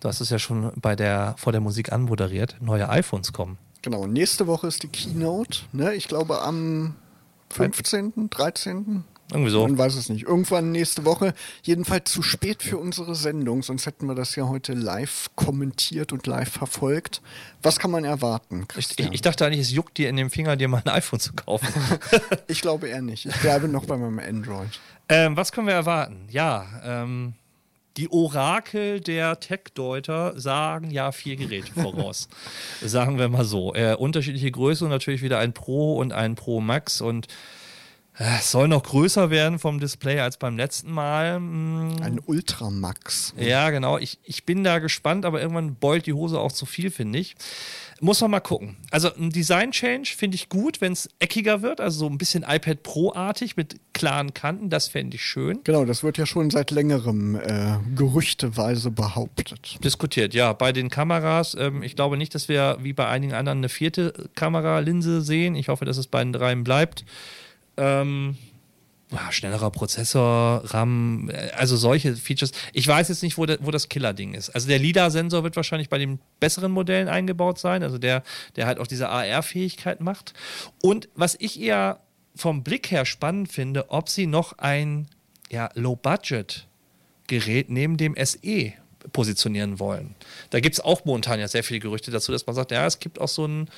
du 0.00 0.08
hast 0.08 0.20
es 0.20 0.30
ja 0.30 0.38
schon 0.38 0.72
bei 0.76 0.96
der, 0.96 1.34
vor 1.38 1.52
der 1.52 1.60
Musik 1.60 1.92
anmoderiert. 1.92 2.56
Neue 2.60 2.88
iPhones 2.88 3.32
kommen. 3.32 3.58
Genau, 3.82 4.06
nächste 4.06 4.46
Woche 4.46 4.68
ist 4.68 4.82
die 4.84 4.88
Keynote. 4.88 5.60
Ne? 5.72 5.94
Ich 5.94 6.08
glaube 6.08 6.40
am 6.40 6.94
15., 7.50 8.30
13. 8.30 9.04
Irgendwie 9.32 9.50
so. 9.50 9.62
Man 9.62 9.78
weiß 9.78 9.94
es 9.96 10.08
nicht. 10.08 10.24
Irgendwann 10.24 10.72
nächste 10.72 11.04
Woche. 11.04 11.32
Jedenfalls 11.62 12.10
zu 12.12 12.22
spät 12.22 12.62
für 12.62 12.78
unsere 12.78 13.14
Sendung, 13.14 13.62
sonst 13.62 13.86
hätten 13.86 14.06
wir 14.06 14.14
das 14.14 14.36
ja 14.36 14.46
heute 14.48 14.74
live 14.74 15.30
kommentiert 15.36 16.12
und 16.12 16.26
live 16.26 16.50
verfolgt. 16.50 17.22
Was 17.62 17.78
kann 17.78 17.90
man 17.90 18.04
erwarten, 18.04 18.62
Ich, 18.62 18.68
Christian? 18.68 19.08
ich, 19.08 19.14
ich 19.14 19.20
dachte 19.22 19.46
eigentlich, 19.46 19.60
es 19.60 19.70
juckt 19.72 19.96
dir 19.98 20.08
in 20.08 20.16
dem 20.16 20.30
Finger, 20.30 20.56
dir 20.56 20.68
mal 20.68 20.82
ein 20.84 20.90
iPhone 20.90 21.20
zu 21.20 21.32
kaufen. 21.32 21.68
Ich 22.48 22.60
glaube 22.60 22.88
eher 22.88 23.02
nicht. 23.02 23.24
Ich 23.26 23.36
bleibe 23.40 23.68
noch 23.68 23.86
bei 23.86 23.96
meinem 23.96 24.18
Android. 24.18 24.80
Ähm, 25.08 25.36
was 25.36 25.52
können 25.52 25.66
wir 25.66 25.74
erwarten? 25.74 26.26
Ja, 26.30 26.66
ähm, 26.84 27.34
die 27.96 28.10
Orakel 28.10 29.00
der 29.00 29.40
Tech-Deuter 29.40 30.38
sagen 30.38 30.90
ja 30.90 31.12
vier 31.12 31.36
Geräte 31.36 31.72
voraus. 31.72 32.28
sagen 32.82 33.18
wir 33.18 33.28
mal 33.28 33.44
so. 33.44 33.74
Äh, 33.74 33.94
unterschiedliche 33.94 34.50
Größe 34.50 34.84
und 34.84 34.90
natürlich 34.90 35.22
wieder 35.22 35.38
ein 35.38 35.52
Pro 35.52 35.96
und 35.96 36.12
ein 36.12 36.34
Pro 36.34 36.60
Max 36.60 37.00
und 37.00 37.26
es 38.18 38.50
soll 38.50 38.68
noch 38.68 38.82
größer 38.82 39.30
werden 39.30 39.58
vom 39.58 39.80
Display 39.80 40.20
als 40.20 40.36
beim 40.36 40.56
letzten 40.56 40.92
Mal. 40.92 41.36
Hm, 41.36 41.96
Ein 42.02 42.20
Ultramax. 42.24 43.34
ja, 43.38 43.70
genau. 43.70 43.96
Ich, 43.98 44.18
ich 44.22 44.44
bin 44.44 44.64
da 44.64 44.78
gespannt, 44.80 45.24
aber 45.24 45.40
irgendwann 45.40 45.74
beult 45.76 46.06
die 46.06 46.12
Hose 46.12 46.38
auch 46.38 46.52
zu 46.52 46.66
viel, 46.66 46.90
finde 46.90 47.18
ich. 47.18 47.34
Muss 48.00 48.20
man 48.20 48.32
mal 48.32 48.40
gucken. 48.40 48.76
Also 48.90 49.14
ein 49.14 49.30
Design-Change 49.30 50.12
finde 50.16 50.34
ich 50.34 50.48
gut, 50.48 50.80
wenn 50.80 50.92
es 50.92 51.08
eckiger 51.20 51.62
wird, 51.62 51.80
also 51.80 52.00
so 52.00 52.06
ein 52.08 52.18
bisschen 52.18 52.42
iPad 52.42 52.82
Pro-artig 52.82 53.56
mit 53.56 53.76
klaren 53.92 54.34
Kanten. 54.34 54.70
Das 54.70 54.88
fände 54.88 55.14
ich 55.14 55.24
schön. 55.24 55.60
Genau, 55.62 55.84
das 55.84 56.02
wird 56.02 56.18
ja 56.18 56.26
schon 56.26 56.50
seit 56.50 56.72
längerem 56.72 57.36
äh, 57.36 57.78
gerüchteweise 57.94 58.90
behauptet. 58.90 59.78
Diskutiert, 59.84 60.34
ja. 60.34 60.52
Bei 60.52 60.72
den 60.72 60.90
Kameras, 60.90 61.56
ähm, 61.58 61.82
ich 61.84 61.94
glaube 61.94 62.16
nicht, 62.16 62.34
dass 62.34 62.48
wir 62.48 62.76
wie 62.80 62.92
bei 62.92 63.06
einigen 63.06 63.34
anderen 63.34 63.58
eine 63.58 63.68
vierte 63.68 64.28
Kameralinse 64.34 65.22
sehen. 65.22 65.54
Ich 65.54 65.68
hoffe, 65.68 65.84
dass 65.84 65.96
es 65.96 66.08
bei 66.08 66.22
den 66.24 66.32
dreien 66.32 66.64
bleibt. 66.64 67.04
Ähm, 67.76 68.36
ja, 69.12 69.30
schnellerer 69.30 69.70
Prozessor, 69.70 70.62
RAM, 70.64 71.28
äh, 71.30 71.50
also 71.50 71.76
solche 71.76 72.16
Features. 72.16 72.52
Ich 72.72 72.86
weiß 72.86 73.08
jetzt 73.08 73.22
nicht, 73.22 73.36
wo, 73.36 73.46
der, 73.46 73.58
wo 73.60 73.70
das 73.70 73.88
Killer-Ding 73.88 74.34
ist. 74.34 74.50
Also 74.50 74.68
der 74.68 74.78
LIDAR-Sensor 74.78 75.44
wird 75.44 75.56
wahrscheinlich 75.56 75.88
bei 75.88 75.98
den 75.98 76.18
besseren 76.40 76.72
Modellen 76.72 77.08
eingebaut 77.08 77.58
sein, 77.58 77.82
also 77.82 77.98
der, 77.98 78.22
der 78.56 78.66
halt 78.66 78.78
auch 78.78 78.86
diese 78.86 79.08
AR-Fähigkeit 79.08 80.00
macht. 80.00 80.32
Und 80.80 81.08
was 81.14 81.36
ich 81.38 81.60
eher 81.60 82.00
vom 82.34 82.62
Blick 82.62 82.90
her 82.90 83.04
spannend 83.04 83.52
finde, 83.52 83.90
ob 83.90 84.08
sie 84.08 84.26
noch 84.26 84.58
ein 84.58 85.08
ja, 85.50 85.68
Low-Budget-Gerät 85.74 87.68
neben 87.68 87.98
dem 87.98 88.16
SE 88.16 88.72
positionieren 89.12 89.78
wollen. 89.78 90.14
Da 90.50 90.60
gibt 90.60 90.74
es 90.74 90.80
auch 90.80 91.04
momentan 91.04 91.40
ja 91.40 91.48
sehr 91.48 91.64
viele 91.64 91.80
Gerüchte 91.80 92.10
dazu, 92.10 92.32
dass 92.32 92.46
man 92.46 92.54
sagt, 92.54 92.70
ja, 92.70 92.86
es 92.86 92.98
gibt 93.00 93.20
auch 93.20 93.28
so 93.28 93.46
ein 93.46 93.68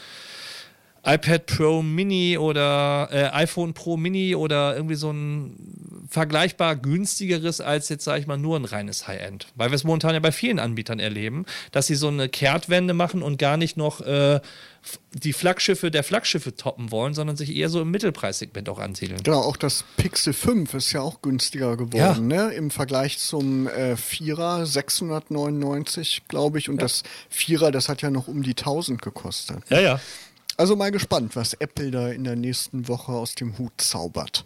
iPad 1.05 1.47
Pro 1.47 1.83
Mini 1.83 2.39
oder 2.39 3.09
äh, 3.13 3.25
iPhone 3.33 3.75
Pro 3.75 3.97
Mini 3.97 4.35
oder 4.35 4.75
irgendwie 4.75 4.95
so 4.95 5.11
ein 5.11 6.05
vergleichbar 6.09 6.77
günstigeres 6.77 7.61
als 7.61 7.89
jetzt, 7.89 8.05
sage 8.05 8.21
ich 8.21 8.27
mal, 8.27 8.37
nur 8.37 8.57
ein 8.57 8.65
reines 8.65 9.09
High-End. 9.09 9.49
Weil 9.57 9.71
wir 9.71 9.77
es 9.77 9.85
momentan 9.85 10.15
ja 10.15 10.21
bei 10.21 10.33
vielen 10.33 10.59
Anbietern 10.59 11.01
erleben, 11.01 11.45
dass 11.73 11.87
sie 11.87 11.95
so 11.95 12.09
eine 12.09 12.29
Kehrtwende 12.29 12.95
machen 12.95 13.23
und 13.23 13.39
gar 13.39 13.57
nicht 13.57 13.77
noch 13.77 14.01
äh, 14.01 14.41
die 15.13 15.33
Flaggschiffe 15.33 15.91
der 15.91 16.05
Flaggschiffe 16.05 16.57
toppen 16.57 16.91
wollen, 16.91 17.15
sondern 17.15 17.37
sich 17.37 17.55
eher 17.55 17.69
so 17.69 17.81
im 17.81 17.91
Mittelpreissegment 17.91 18.69
auch 18.69 18.79
ansiedeln. 18.79 19.23
Genau, 19.23 19.41
auch 19.41 19.57
das 19.57 19.85
Pixel 19.97 20.33
5 20.33 20.75
ist 20.75 20.93
ja 20.93 21.01
auch 21.01 21.23
günstiger 21.23 21.77
geworden, 21.77 22.31
ja. 22.31 22.47
ne? 22.49 22.55
Im 22.55 22.71
Vergleich 22.71 23.19
zum 23.19 23.67
äh, 23.67 23.95
4er 23.95 24.67
699, 24.67 26.23
glaube 26.29 26.59
ich, 26.59 26.69
und 26.69 26.77
ja. 26.77 26.83
das 26.83 27.03
4er, 27.35 27.71
das 27.71 27.89
hat 27.89 28.03
ja 28.03 28.11
noch 28.11 28.29
um 28.29 28.43
die 28.43 28.51
1000 28.51 29.01
gekostet. 29.01 29.59
Ja, 29.69 29.81
ja. 29.81 30.01
Also 30.57 30.77
mal 30.77 30.93
gespannt, 30.93 31.35
was 31.35 31.55
Apple 31.55 31.91
da 31.91 32.09
in 32.09 32.25
der 32.25 32.37
nächsten 32.37 32.87
Woche 32.87 33.13
aus 33.13 33.35
dem 33.35 33.59
Hut 33.59 33.73
zaubert. 33.79 34.45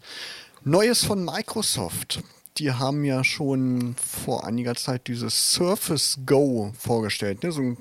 Neues 0.65 1.05
von 1.05 1.25
Microsoft. 1.25 2.23
Die 2.57 2.73
haben 2.73 3.05
ja 3.05 3.23
schon 3.23 3.95
vor 3.97 4.45
einiger 4.45 4.75
Zeit 4.75 5.07
dieses 5.07 5.53
Surface 5.53 6.19
Go 6.27 6.73
vorgestellt, 6.77 7.43
ne? 7.43 7.53
so 7.53 7.61
ein 7.61 7.77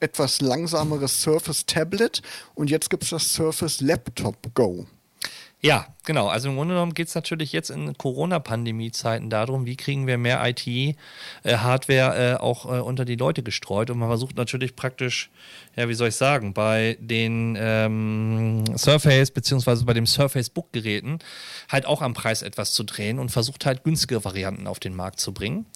etwas 0.00 0.40
langsameres 0.40 1.22
Surface 1.22 1.66
Tablet 1.66 2.22
und 2.54 2.70
jetzt 2.70 2.88
gibt 2.88 3.04
es 3.04 3.10
das 3.10 3.32
Surface 3.32 3.80
Laptop 3.80 4.54
Go. 4.54 4.86
Ja, 5.64 5.86
genau. 6.04 6.26
Also 6.26 6.48
im 6.48 6.56
Grunde 6.56 6.74
genommen 6.74 6.92
geht 6.92 7.06
es 7.06 7.14
natürlich 7.14 7.52
jetzt 7.52 7.70
in 7.70 7.96
Corona-Pandemie-Zeiten 7.96 9.30
darum, 9.30 9.64
wie 9.64 9.76
kriegen 9.76 10.08
wir 10.08 10.18
mehr 10.18 10.42
IT-Hardware 10.44 12.16
äh, 12.16 12.32
äh, 12.32 12.34
auch 12.34 12.66
äh, 12.66 12.80
unter 12.80 13.04
die 13.04 13.14
Leute 13.14 13.44
gestreut. 13.44 13.88
Und 13.88 14.00
man 14.00 14.08
versucht 14.08 14.36
natürlich 14.36 14.74
praktisch, 14.74 15.30
ja, 15.76 15.88
wie 15.88 15.94
soll 15.94 16.08
ich 16.08 16.16
sagen, 16.16 16.52
bei 16.52 16.98
den 16.98 17.56
ähm, 17.60 18.64
Surface 18.76 19.30
beziehungsweise 19.30 19.84
bei 19.84 19.94
dem 19.94 20.06
Surface 20.06 20.50
Book-Geräten 20.50 21.20
halt 21.68 21.86
auch 21.86 22.02
am 22.02 22.12
Preis 22.12 22.42
etwas 22.42 22.72
zu 22.72 22.82
drehen 22.82 23.20
und 23.20 23.30
versucht 23.30 23.64
halt 23.64 23.84
günstige 23.84 24.24
Varianten 24.24 24.66
auf 24.66 24.80
den 24.80 24.96
Markt 24.96 25.20
zu 25.20 25.32
bringen, 25.32 25.66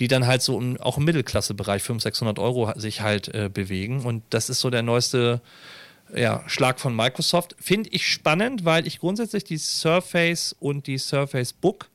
die 0.00 0.08
dann 0.08 0.26
halt 0.26 0.40
so 0.40 0.58
im, 0.58 0.80
auch 0.80 0.96
im 0.96 1.04
Mittelklasse-Bereich 1.04 1.82
500, 1.82 2.02
600 2.02 2.38
Euro 2.38 2.72
sich 2.76 3.02
halt 3.02 3.28
äh, 3.34 3.50
bewegen. 3.52 4.06
Und 4.06 4.22
das 4.30 4.48
ist 4.48 4.60
so 4.60 4.70
der 4.70 4.82
neueste 4.82 5.42
ja, 6.14 6.42
Schlag 6.46 6.80
von 6.80 6.94
Microsoft. 6.94 7.56
Finde 7.60 7.90
ich 7.90 8.06
spannend, 8.06 8.64
weil 8.64 8.86
ich 8.86 9.00
grundsätzlich 9.00 9.44
die 9.44 9.58
Surface 9.58 10.54
und 10.58 10.86
die 10.86 10.98
Surface 10.98 11.52
Book 11.52 11.90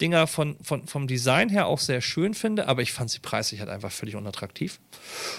Dinger 0.00 0.26
von, 0.26 0.56
von, 0.62 0.86
vom 0.86 1.06
Design 1.06 1.48
her 1.48 1.66
auch 1.66 1.80
sehr 1.80 2.00
schön 2.00 2.34
finde, 2.34 2.68
aber 2.68 2.82
ich 2.82 2.92
fand 2.92 3.10
sie 3.10 3.18
preislich 3.18 3.60
halt 3.60 3.70
einfach 3.70 3.90
völlig 3.90 4.14
unattraktiv. 4.16 4.80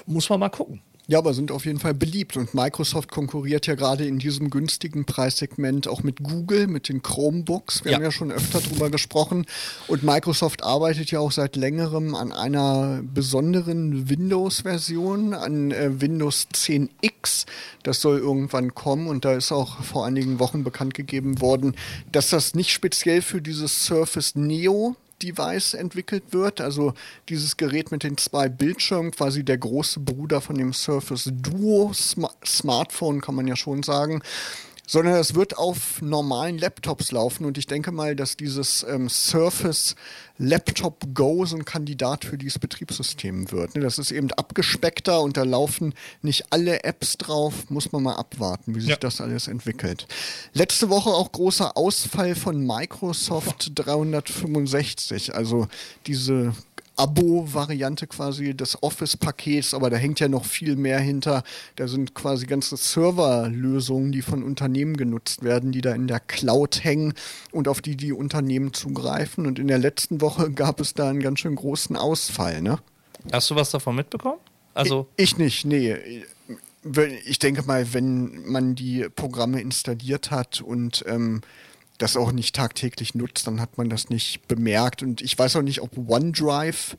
Muss 0.06 0.30
man 0.30 0.40
mal 0.40 0.50
gucken. 0.50 0.82
Ja, 1.10 1.18
aber 1.18 1.34
sind 1.34 1.52
auf 1.52 1.66
jeden 1.66 1.80
Fall 1.80 1.96
beliebt. 1.96 2.38
Und 2.38 2.54
Microsoft 2.54 3.10
konkurriert 3.10 3.66
ja 3.66 3.74
gerade 3.74 4.06
in 4.06 4.20
diesem 4.20 4.52
günstigen 4.52 5.06
Preissegment 5.06 5.88
auch 5.88 6.04
mit 6.04 6.22
Google, 6.22 6.68
mit 6.68 6.88
den 6.88 7.02
Chromebooks. 7.02 7.84
Wir 7.84 7.94
ja. 7.94 7.98
haben 7.98 8.04
ja 8.04 8.12
schon 8.12 8.32
öfter 8.32 8.62
drüber 8.62 8.92
gesprochen. 8.92 9.48
Und 9.88 10.04
Microsoft 10.04 10.64
arbeitet 10.64 11.10
ja 11.10 11.20
auch 11.20 11.32
seit 11.32 11.56
längerem 11.56 12.14
an 12.14 12.32
einer 12.32 13.02
besonderen 13.02 14.08
Windows-Version, 14.08 15.34
an 15.34 15.72
äh, 15.72 16.00
Windows 16.00 16.48
10X. 16.54 17.48
Das 17.82 18.02
soll 18.02 18.20
irgendwann 18.20 18.76
kommen. 18.76 19.08
Und 19.08 19.26
da 19.26 19.34
ist 19.34 19.52
auch 19.52 19.84
vor 19.84 20.06
einigen 20.06 20.38
Wochen 20.38 20.64
bekannt 20.64 20.94
gegeben 20.94 21.42
worden, 21.42 21.76
dass 22.12 22.30
das 22.30 22.54
nicht 22.54 22.72
speziell 22.72 23.24
für 23.24 23.42
dieses 23.42 23.84
Surface 23.84 24.36
Neo 24.36 24.96
Device 25.22 25.74
entwickelt 25.74 26.32
wird. 26.32 26.62
Also 26.62 26.94
dieses 27.30 27.58
Gerät 27.58 27.92
mit 27.92 28.04
den 28.04 28.18
zwei 28.18 28.50
Bildschirmen, 28.50 29.12
quasi 29.12 29.44
der 29.44 29.58
große 29.58 30.00
Bruder 30.00 30.42
von 30.42 30.58
dem 30.58 30.74
Surface 30.74 31.30
Duo 31.32 31.92
Sm 31.94 32.26
Smartphone, 32.46 33.22
kann 33.22 33.36
man 33.36 33.48
ja 33.48 33.56
schon 33.56 33.84
sagen 33.84 34.22
sondern 34.90 35.14
es 35.18 35.36
wird 35.36 35.56
auf 35.56 36.02
normalen 36.02 36.58
Laptops 36.58 37.12
laufen. 37.12 37.46
Und 37.46 37.60
ich 37.60 37.68
denke 37.68 37.92
mal, 37.92 38.16
dass 38.16 38.38
dieses 38.38 38.84
ähm, 38.90 39.08
Surface 39.08 39.96
Laptop 40.40 41.14
Go 41.14 41.46
so 41.46 41.58
ein 41.58 41.64
Kandidat 41.64 42.26
für 42.26 42.40
dieses 42.40 42.58
Betriebssystem 42.58 43.52
wird. 43.52 43.76
Ne? 43.76 43.82
Das 43.82 44.00
ist 44.00 44.10
eben 44.10 44.32
abgespeckter 44.32 45.22
und 45.22 45.38
da 45.38 45.44
laufen 45.44 45.94
nicht 46.24 46.52
alle 46.52 46.84
Apps 46.84 47.18
drauf. 47.18 47.70
Muss 47.70 47.92
man 47.92 48.02
mal 48.02 48.16
abwarten, 48.16 48.74
wie 48.74 48.80
sich 48.80 48.90
ja. 48.90 48.96
das 48.96 49.22
alles 49.22 49.48
entwickelt. 49.48 50.08
Letzte 50.54 50.90
Woche 50.90 51.12
auch 51.12 51.32
großer 51.32 51.78
Ausfall 51.78 52.34
von 52.34 52.66
Microsoft 52.66 53.74
365. 53.76 55.36
Also 55.36 55.68
diese 56.08 56.56
Abo-Variante 57.00 58.08
quasi 58.08 58.54
des 58.54 58.84
Office-Pakets, 58.84 59.74
aber 59.74 59.90
da 59.90 59.96
hängt 59.96 60.20
ja 60.20 60.28
noch 60.28 60.46
viel 60.46 60.76
mehr 60.76 61.00
hinter. 61.00 61.44
Da 61.78 61.88
sind 61.88 62.14
quasi 62.14 62.46
ganze 62.46 62.76
Serverlösungen, 62.76 64.12
die 64.12 64.22
von 64.22 64.44
Unternehmen 64.44 64.98
genutzt 64.98 65.44
werden, 65.44 65.72
die 65.72 65.82
da 65.82 65.94
in 65.94 66.08
der 66.08 66.20
Cloud 66.20 66.84
hängen 66.84 67.14
und 67.52 67.68
auf 67.68 67.82
die 67.82 67.96
die 67.96 68.12
Unternehmen 68.12 68.74
zugreifen. 68.74 69.48
Und 69.48 69.60
in 69.60 69.68
der 69.68 69.80
letzten 69.80 70.20
Woche 70.22 70.52
gab 70.52 70.82
es 70.82 70.94
da 70.94 71.10
einen 71.10 71.22
ganz 71.22 71.40
schön 71.40 71.56
großen 71.56 71.96
Ausfall, 71.96 72.62
ne? 72.62 72.80
Hast 73.32 73.50
du 73.50 73.56
was 73.56 73.72
davon 73.72 73.96
mitbekommen? 73.96 74.40
Also 74.74 75.08
ich, 75.16 75.32
ich 75.32 75.38
nicht, 75.38 75.66
nee. 75.66 75.96
Ich 77.26 77.40
denke 77.40 77.64
mal, 77.64 77.94
wenn 77.94 78.46
man 78.46 78.76
die 78.76 79.08
Programme 79.14 79.62
installiert 79.62 80.32
hat 80.32 80.62
und 80.62 81.04
ähm, 81.08 81.42
das 82.00 82.18
auch 82.18 82.32
nicht 82.32 82.56
tagtäglich 82.56 83.14
nutzt, 83.14 83.46
dann 83.46 83.62
hat 83.62 83.78
man 83.78 83.90
das 83.90 84.10
nicht 84.10 84.48
bemerkt. 84.48 85.04
Und 85.04 85.22
ich 85.22 85.38
weiß 85.38 85.56
auch 85.58 85.62
nicht, 85.62 85.82
ob 85.82 85.98
OneDrive 85.98 86.98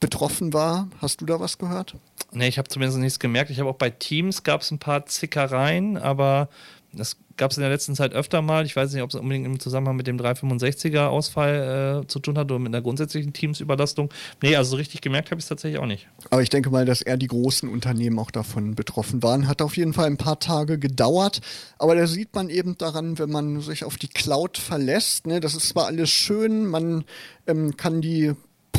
betroffen 0.00 0.52
war. 0.52 0.88
Hast 1.00 1.20
du 1.20 1.26
da 1.26 1.40
was 1.40 1.58
gehört? 1.58 1.96
Nee, 2.30 2.48
ich 2.48 2.58
habe 2.58 2.68
zumindest 2.68 2.98
nichts 2.98 3.18
gemerkt. 3.18 3.50
Ich 3.50 3.58
habe 3.58 3.70
auch 3.70 3.76
bei 3.76 3.90
Teams 3.90 4.42
gab 4.42 4.60
es 4.60 4.70
ein 4.70 4.78
paar 4.78 5.06
Zickereien, 5.06 5.96
aber 5.96 6.48
das 6.96 7.16
gab 7.36 7.50
es 7.50 7.56
in 7.56 7.62
der 7.62 7.70
letzten 7.70 7.94
Zeit 7.94 8.12
öfter 8.12 8.42
mal. 8.42 8.64
Ich 8.64 8.76
weiß 8.76 8.92
nicht, 8.92 9.02
ob 9.02 9.10
es 9.10 9.16
unbedingt 9.16 9.46
im 9.46 9.60
Zusammenhang 9.60 9.96
mit 9.96 10.06
dem 10.06 10.18
365er 10.18 11.06
Ausfall 11.06 12.02
äh, 12.04 12.06
zu 12.06 12.20
tun 12.20 12.38
hat 12.38 12.50
oder 12.50 12.58
mit 12.58 12.74
einer 12.74 12.82
grundsätzlichen 12.82 13.32
Teamsüberlastung. 13.32 14.10
Nee, 14.42 14.56
also 14.56 14.72
so 14.72 14.76
richtig 14.76 15.00
gemerkt 15.00 15.30
habe 15.30 15.38
ich 15.38 15.44
es 15.44 15.48
tatsächlich 15.48 15.80
auch 15.80 15.86
nicht. 15.86 16.08
Aber 16.30 16.42
ich 16.42 16.48
denke 16.48 16.70
mal, 16.70 16.84
dass 16.84 17.02
eher 17.02 17.16
die 17.16 17.26
großen 17.26 17.68
Unternehmen 17.68 18.18
auch 18.18 18.30
davon 18.30 18.74
betroffen 18.74 19.22
waren. 19.22 19.48
Hat 19.48 19.62
auf 19.62 19.76
jeden 19.76 19.92
Fall 19.92 20.06
ein 20.06 20.16
paar 20.16 20.38
Tage 20.38 20.78
gedauert. 20.78 21.40
Aber 21.78 21.94
da 21.94 22.06
sieht 22.06 22.34
man 22.34 22.50
eben 22.50 22.78
daran, 22.78 23.18
wenn 23.18 23.30
man 23.30 23.60
sich 23.60 23.84
auf 23.84 23.96
die 23.96 24.08
Cloud 24.08 24.58
verlässt. 24.58 25.26
Ne, 25.26 25.40
das 25.40 25.54
ist 25.54 25.68
zwar 25.68 25.86
alles 25.86 26.10
schön, 26.10 26.66
man 26.66 27.04
ähm, 27.46 27.76
kann 27.76 28.00
die 28.00 28.34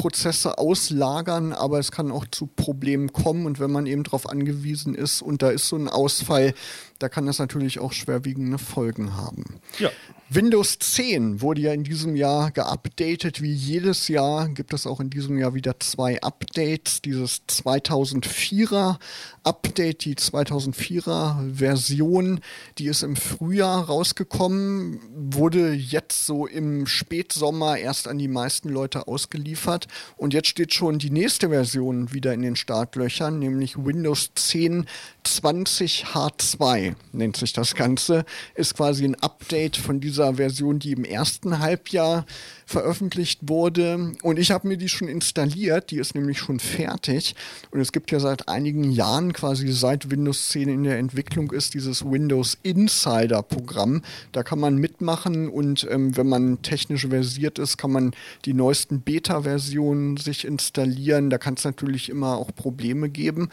Prozesse 0.05 0.59
auslagern, 0.59 1.51
aber 1.51 1.79
es 1.79 1.91
kann 1.91 2.11
auch 2.11 2.25
zu 2.29 2.45
Problemen 2.45 3.11
kommen. 3.11 3.47
Und 3.47 3.59
wenn 3.59 3.71
man 3.71 3.87
eben 3.87 4.03
darauf 4.03 4.29
angewiesen 4.29 4.93
ist 4.93 5.23
und 5.23 5.41
da 5.41 5.49
ist 5.49 5.67
so 5.67 5.77
ein 5.77 5.89
Ausfall, 5.89 6.53
da 6.99 7.09
kann 7.09 7.25
das 7.25 7.39
natürlich 7.39 7.79
auch 7.79 7.91
schwerwiegende 7.91 8.59
Folgen 8.59 9.17
haben. 9.17 9.59
Ja. 9.79 9.89
Windows 10.35 10.79
10 10.79 11.39
wurde 11.39 11.61
ja 11.61 11.71
in 11.71 11.85
diesem 11.85 12.17
Jahr 12.17 12.51
geupdatet. 12.51 13.41
Wie 13.41 13.53
jedes 13.53 14.09
Jahr 14.09 14.49
gibt 14.49 14.73
es 14.73 14.85
auch 14.85 14.99
in 14.99 15.09
diesem 15.09 15.37
Jahr 15.37 15.53
wieder 15.53 15.79
zwei 15.79 16.21
Updates. 16.21 17.01
Dieses 17.01 17.43
2004er 17.47 18.97
Update, 19.45 20.03
die 20.03 20.15
2004er 20.15 21.55
Version, 21.55 22.41
die 22.77 22.87
ist 22.87 23.03
im 23.03 23.15
Frühjahr 23.15 23.85
rausgekommen, 23.85 24.99
wurde 25.31 25.71
jetzt 25.71 26.25
so 26.25 26.47
im 26.47 26.85
Spätsommer 26.85 27.77
erst 27.77 28.09
an 28.09 28.17
die 28.17 28.27
meisten 28.27 28.67
Leute 28.67 29.07
ausgeliefert. 29.07 29.87
Und 30.17 30.33
jetzt 30.33 30.49
steht 30.49 30.73
schon 30.73 30.99
die 30.99 31.11
nächste 31.11 31.47
Version 31.47 32.11
wieder 32.11 32.33
in 32.33 32.41
den 32.41 32.57
Startlöchern, 32.57 33.39
nämlich 33.39 33.77
Windows 33.77 34.31
10 34.35 34.85
20 35.25 36.05
H2 36.13 36.95
nennt 37.11 37.37
sich 37.37 37.53
das 37.53 37.75
Ganze. 37.75 38.25
Ist 38.53 38.75
quasi 38.75 39.05
ein 39.05 39.15
Update 39.15 39.75
von 39.75 39.99
dieser 39.99 40.24
Version, 40.33 40.79
die 40.79 40.91
im 40.91 41.05
ersten 41.05 41.59
Halbjahr 41.59 42.25
veröffentlicht 42.65 43.41
wurde. 43.43 44.13
Und 44.23 44.39
ich 44.39 44.51
habe 44.51 44.67
mir 44.67 44.77
die 44.77 44.89
schon 44.89 45.07
installiert, 45.07 45.91
die 45.91 45.97
ist 45.97 46.15
nämlich 46.15 46.39
schon 46.39 46.59
fertig. 46.59 47.35
Und 47.71 47.79
es 47.79 47.91
gibt 47.91 48.11
ja 48.11 48.19
seit 48.19 48.49
einigen 48.49 48.91
Jahren, 48.91 49.33
quasi 49.33 49.71
seit 49.71 50.09
Windows 50.09 50.49
10 50.49 50.69
in 50.69 50.83
der 50.83 50.97
Entwicklung 50.97 51.51
ist, 51.51 51.75
dieses 51.75 52.03
Windows 52.03 52.57
Insider 52.63 53.43
Programm. 53.43 54.01
Da 54.31 54.43
kann 54.43 54.59
man 54.59 54.77
mitmachen 54.77 55.47
und 55.49 55.87
ähm, 55.89 56.17
wenn 56.17 56.27
man 56.27 56.61
technisch 56.63 57.07
versiert 57.07 57.59
ist, 57.59 57.77
kann 57.77 57.91
man 57.91 58.15
die 58.45 58.53
neuesten 58.53 59.01
Beta-Versionen 59.01 60.17
sich 60.17 60.45
installieren. 60.45 61.29
Da 61.29 61.37
kann 61.37 61.53
es 61.53 61.63
natürlich 61.63 62.09
immer 62.09 62.37
auch 62.37 62.53
Probleme 62.55 63.09
geben. 63.09 63.49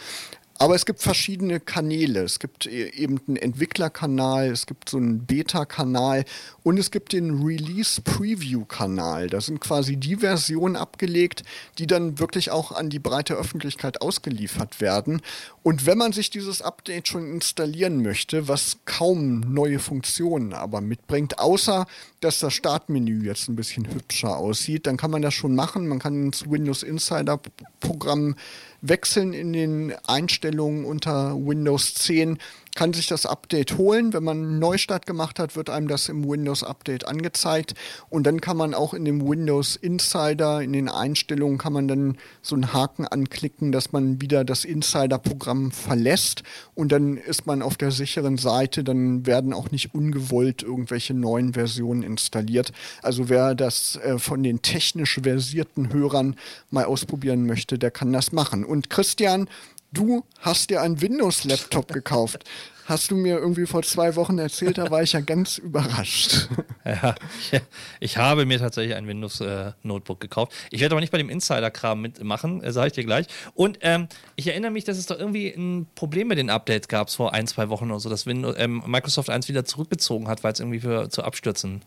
Aber 0.62 0.76
es 0.76 0.86
gibt 0.86 1.02
verschiedene 1.02 1.58
Kanäle. 1.58 2.22
Es 2.22 2.38
gibt 2.38 2.66
e-, 2.66 2.90
eben 2.90 3.20
einen 3.26 3.36
Entwicklerkanal, 3.36 4.46
es 4.46 4.66
gibt 4.66 4.88
so 4.88 4.96
einen 4.96 5.26
Beta-Kanal 5.26 6.24
und 6.62 6.78
es 6.78 6.92
gibt 6.92 7.14
den 7.14 7.42
Release-Preview-Kanal. 7.42 9.26
Da 9.26 9.40
sind 9.40 9.58
quasi 9.58 9.96
die 9.96 10.18
Versionen 10.18 10.76
abgelegt, 10.76 11.42
die 11.78 11.88
dann 11.88 12.20
wirklich 12.20 12.52
auch 12.52 12.70
an 12.70 12.90
die 12.90 13.00
breite 13.00 13.34
Öffentlichkeit 13.34 14.02
ausgeliefert 14.02 14.80
werden. 14.80 15.20
Und 15.64 15.84
wenn 15.84 15.98
man 15.98 16.12
sich 16.12 16.30
dieses 16.30 16.62
Update 16.62 17.08
schon 17.08 17.28
installieren 17.28 18.00
möchte, 18.00 18.46
was 18.46 18.76
kaum 18.84 19.40
neue 19.40 19.80
Funktionen 19.80 20.52
aber 20.52 20.80
mitbringt, 20.80 21.40
außer 21.40 21.86
dass 22.20 22.38
das 22.38 22.52
Startmenü 22.52 23.24
jetzt 23.24 23.48
ein 23.48 23.56
bisschen 23.56 23.92
hübscher 23.92 24.36
aussieht, 24.36 24.86
dann 24.86 24.96
kann 24.96 25.10
man 25.10 25.22
das 25.22 25.34
schon 25.34 25.56
machen. 25.56 25.88
Man 25.88 25.98
kann 25.98 26.26
ins 26.26 26.48
Windows 26.48 26.84
Insider 26.84 27.40
Programm 27.80 28.36
wechseln 28.82 29.32
in 29.32 29.52
den 29.52 29.94
Einstellungen 30.06 30.84
unter 30.84 31.34
Windows 31.36 31.94
10 31.94 32.38
kann 32.74 32.92
sich 32.92 33.06
das 33.06 33.26
Update 33.26 33.76
holen. 33.76 34.12
Wenn 34.12 34.24
man 34.24 34.38
einen 34.38 34.58
Neustart 34.58 35.06
gemacht 35.06 35.38
hat, 35.38 35.56
wird 35.56 35.68
einem 35.68 35.88
das 35.88 36.08
im 36.08 36.28
Windows 36.28 36.64
Update 36.64 37.06
angezeigt. 37.06 37.74
Und 38.08 38.26
dann 38.26 38.40
kann 38.40 38.56
man 38.56 38.72
auch 38.74 38.94
in 38.94 39.04
dem 39.04 39.28
Windows 39.28 39.76
Insider, 39.76 40.62
in 40.62 40.72
den 40.72 40.88
Einstellungen, 40.88 41.58
kann 41.58 41.74
man 41.74 41.86
dann 41.86 42.16
so 42.40 42.54
einen 42.54 42.72
Haken 42.72 43.06
anklicken, 43.06 43.72
dass 43.72 43.92
man 43.92 44.20
wieder 44.20 44.44
das 44.44 44.64
Insider-Programm 44.64 45.70
verlässt. 45.70 46.42
Und 46.74 46.92
dann 46.92 47.18
ist 47.18 47.46
man 47.46 47.60
auf 47.60 47.76
der 47.76 47.90
sicheren 47.90 48.38
Seite. 48.38 48.84
Dann 48.84 49.26
werden 49.26 49.52
auch 49.52 49.70
nicht 49.70 49.94
ungewollt 49.94 50.62
irgendwelche 50.62 51.14
neuen 51.14 51.52
Versionen 51.52 52.02
installiert. 52.02 52.72
Also 53.02 53.28
wer 53.28 53.54
das 53.54 53.96
äh, 53.96 54.18
von 54.18 54.42
den 54.42 54.62
technisch 54.62 55.20
versierten 55.22 55.92
Hörern 55.92 56.36
mal 56.70 56.84
ausprobieren 56.84 57.46
möchte, 57.46 57.78
der 57.78 57.90
kann 57.90 58.12
das 58.12 58.32
machen. 58.32 58.64
Und 58.64 58.88
Christian, 58.88 59.48
du 59.92 60.24
hast 60.40 60.70
dir 60.70 60.82
einen 60.82 61.00
Windows-Laptop 61.00 61.92
gekauft. 61.92 62.44
Hast 62.86 63.12
du 63.12 63.16
mir 63.16 63.38
irgendwie 63.38 63.66
vor 63.66 63.82
zwei 63.84 64.16
Wochen 64.16 64.38
erzählt, 64.38 64.76
da 64.76 64.90
war 64.90 65.02
ich 65.02 65.12
ja 65.12 65.20
ganz 65.20 65.58
überrascht. 65.58 66.48
Ja, 66.84 67.14
ich, 67.38 67.60
ich 68.00 68.16
habe 68.16 68.44
mir 68.44 68.58
tatsächlich 68.58 68.96
ein 68.96 69.06
Windows-Notebook 69.06 70.18
äh, 70.18 70.20
gekauft. 70.26 70.52
Ich 70.72 70.80
werde 70.80 70.96
aber 70.96 71.00
nicht 71.00 71.12
bei 71.12 71.18
dem 71.18 71.30
Insider-Kram 71.30 72.00
mitmachen, 72.00 72.60
äh, 72.60 72.72
sage 72.72 72.88
ich 72.88 72.92
dir 72.94 73.04
gleich. 73.04 73.26
Und 73.54 73.78
ähm, 73.82 74.08
ich 74.34 74.48
erinnere 74.48 74.72
mich, 74.72 74.82
dass 74.82 74.98
es 74.98 75.06
doch 75.06 75.16
irgendwie 75.16 75.46
ein 75.50 75.86
Problem 75.94 76.26
mit 76.26 76.38
den 76.38 76.50
Updates 76.50 76.88
gab 76.88 77.08
vor 77.08 77.34
ein, 77.34 77.46
zwei 77.46 77.68
Wochen 77.68 77.88
oder 77.88 78.00
so, 78.00 78.10
dass 78.10 78.26
Windows, 78.26 78.56
ähm, 78.58 78.82
Microsoft 78.84 79.30
eins 79.30 79.46
wieder 79.46 79.64
zurückgezogen 79.64 80.26
hat, 80.26 80.42
weil 80.42 80.54
es 80.54 80.58
irgendwie 80.58 80.80
für, 80.80 81.08
zu 81.08 81.22
Abstürzen 81.22 81.82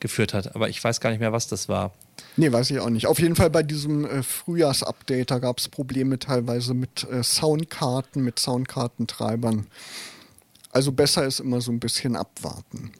geführt 0.00 0.34
hat. 0.34 0.54
Aber 0.54 0.68
ich 0.68 0.82
weiß 0.82 1.00
gar 1.00 1.10
nicht 1.10 1.20
mehr, 1.20 1.32
was 1.32 1.48
das 1.48 1.68
war. 1.68 1.92
Nee, 2.36 2.52
weiß 2.52 2.70
ich 2.70 2.80
auch 2.80 2.90
nicht. 2.90 3.06
Auf 3.06 3.18
jeden 3.18 3.36
Fall 3.36 3.50
bei 3.50 3.62
diesem 3.62 4.04
äh, 4.04 4.22
Frühjahrsupdate, 4.22 5.30
da 5.30 5.38
gab 5.38 5.58
es 5.58 5.68
Probleme 5.68 6.18
teilweise 6.18 6.74
mit 6.74 7.06
äh, 7.10 7.22
Soundkarten, 7.22 8.22
mit 8.22 8.38
Soundkartentreibern. 8.38 9.66
Also 10.70 10.92
besser 10.92 11.24
ist 11.24 11.40
immer 11.40 11.60
so 11.60 11.72
ein 11.72 11.80
bisschen 11.80 12.16
abwarten. 12.16 12.92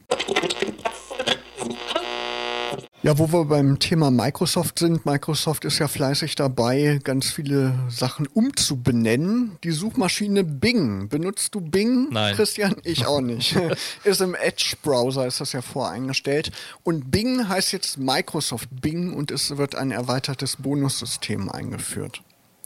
Ja, 3.07 3.17
wo 3.19 3.33
wir 3.33 3.45
beim 3.45 3.79
Thema 3.79 4.11
Microsoft 4.11 4.81
sind, 4.81 5.07
Microsoft 5.07 5.65
ist 5.65 5.79
ja 5.79 5.87
fleißig 5.87 6.35
dabei, 6.35 6.99
ganz 7.05 7.31
viele 7.31 7.79
Sachen 7.89 8.27
umzubenennen. 8.27 9.57
Die 9.63 9.71
Suchmaschine 9.71 10.43
Bing. 10.43 11.09
Benutzt 11.09 11.55
du 11.55 11.61
Bing, 11.61 12.09
Nein. 12.11 12.35
Christian? 12.35 12.75
Ich 12.83 13.07
auch 13.07 13.21
nicht. 13.21 13.57
ist 14.03 14.21
im 14.21 14.35
Edge-Browser, 14.35 15.25
ist 15.25 15.41
das 15.41 15.53
ja 15.53 15.63
voreingestellt. 15.63 16.51
Und 16.83 17.13
Bing 17.13 17.49
heißt 17.49 17.71
jetzt 17.71 17.97
Microsoft 17.97 18.71
Bing 18.73 19.15
und 19.15 19.31
es 19.31 19.57
wird 19.57 19.77
ein 19.77 19.93
erweitertes 19.93 20.57
Bonussystem 20.57 21.49
eingeführt. 21.49 22.23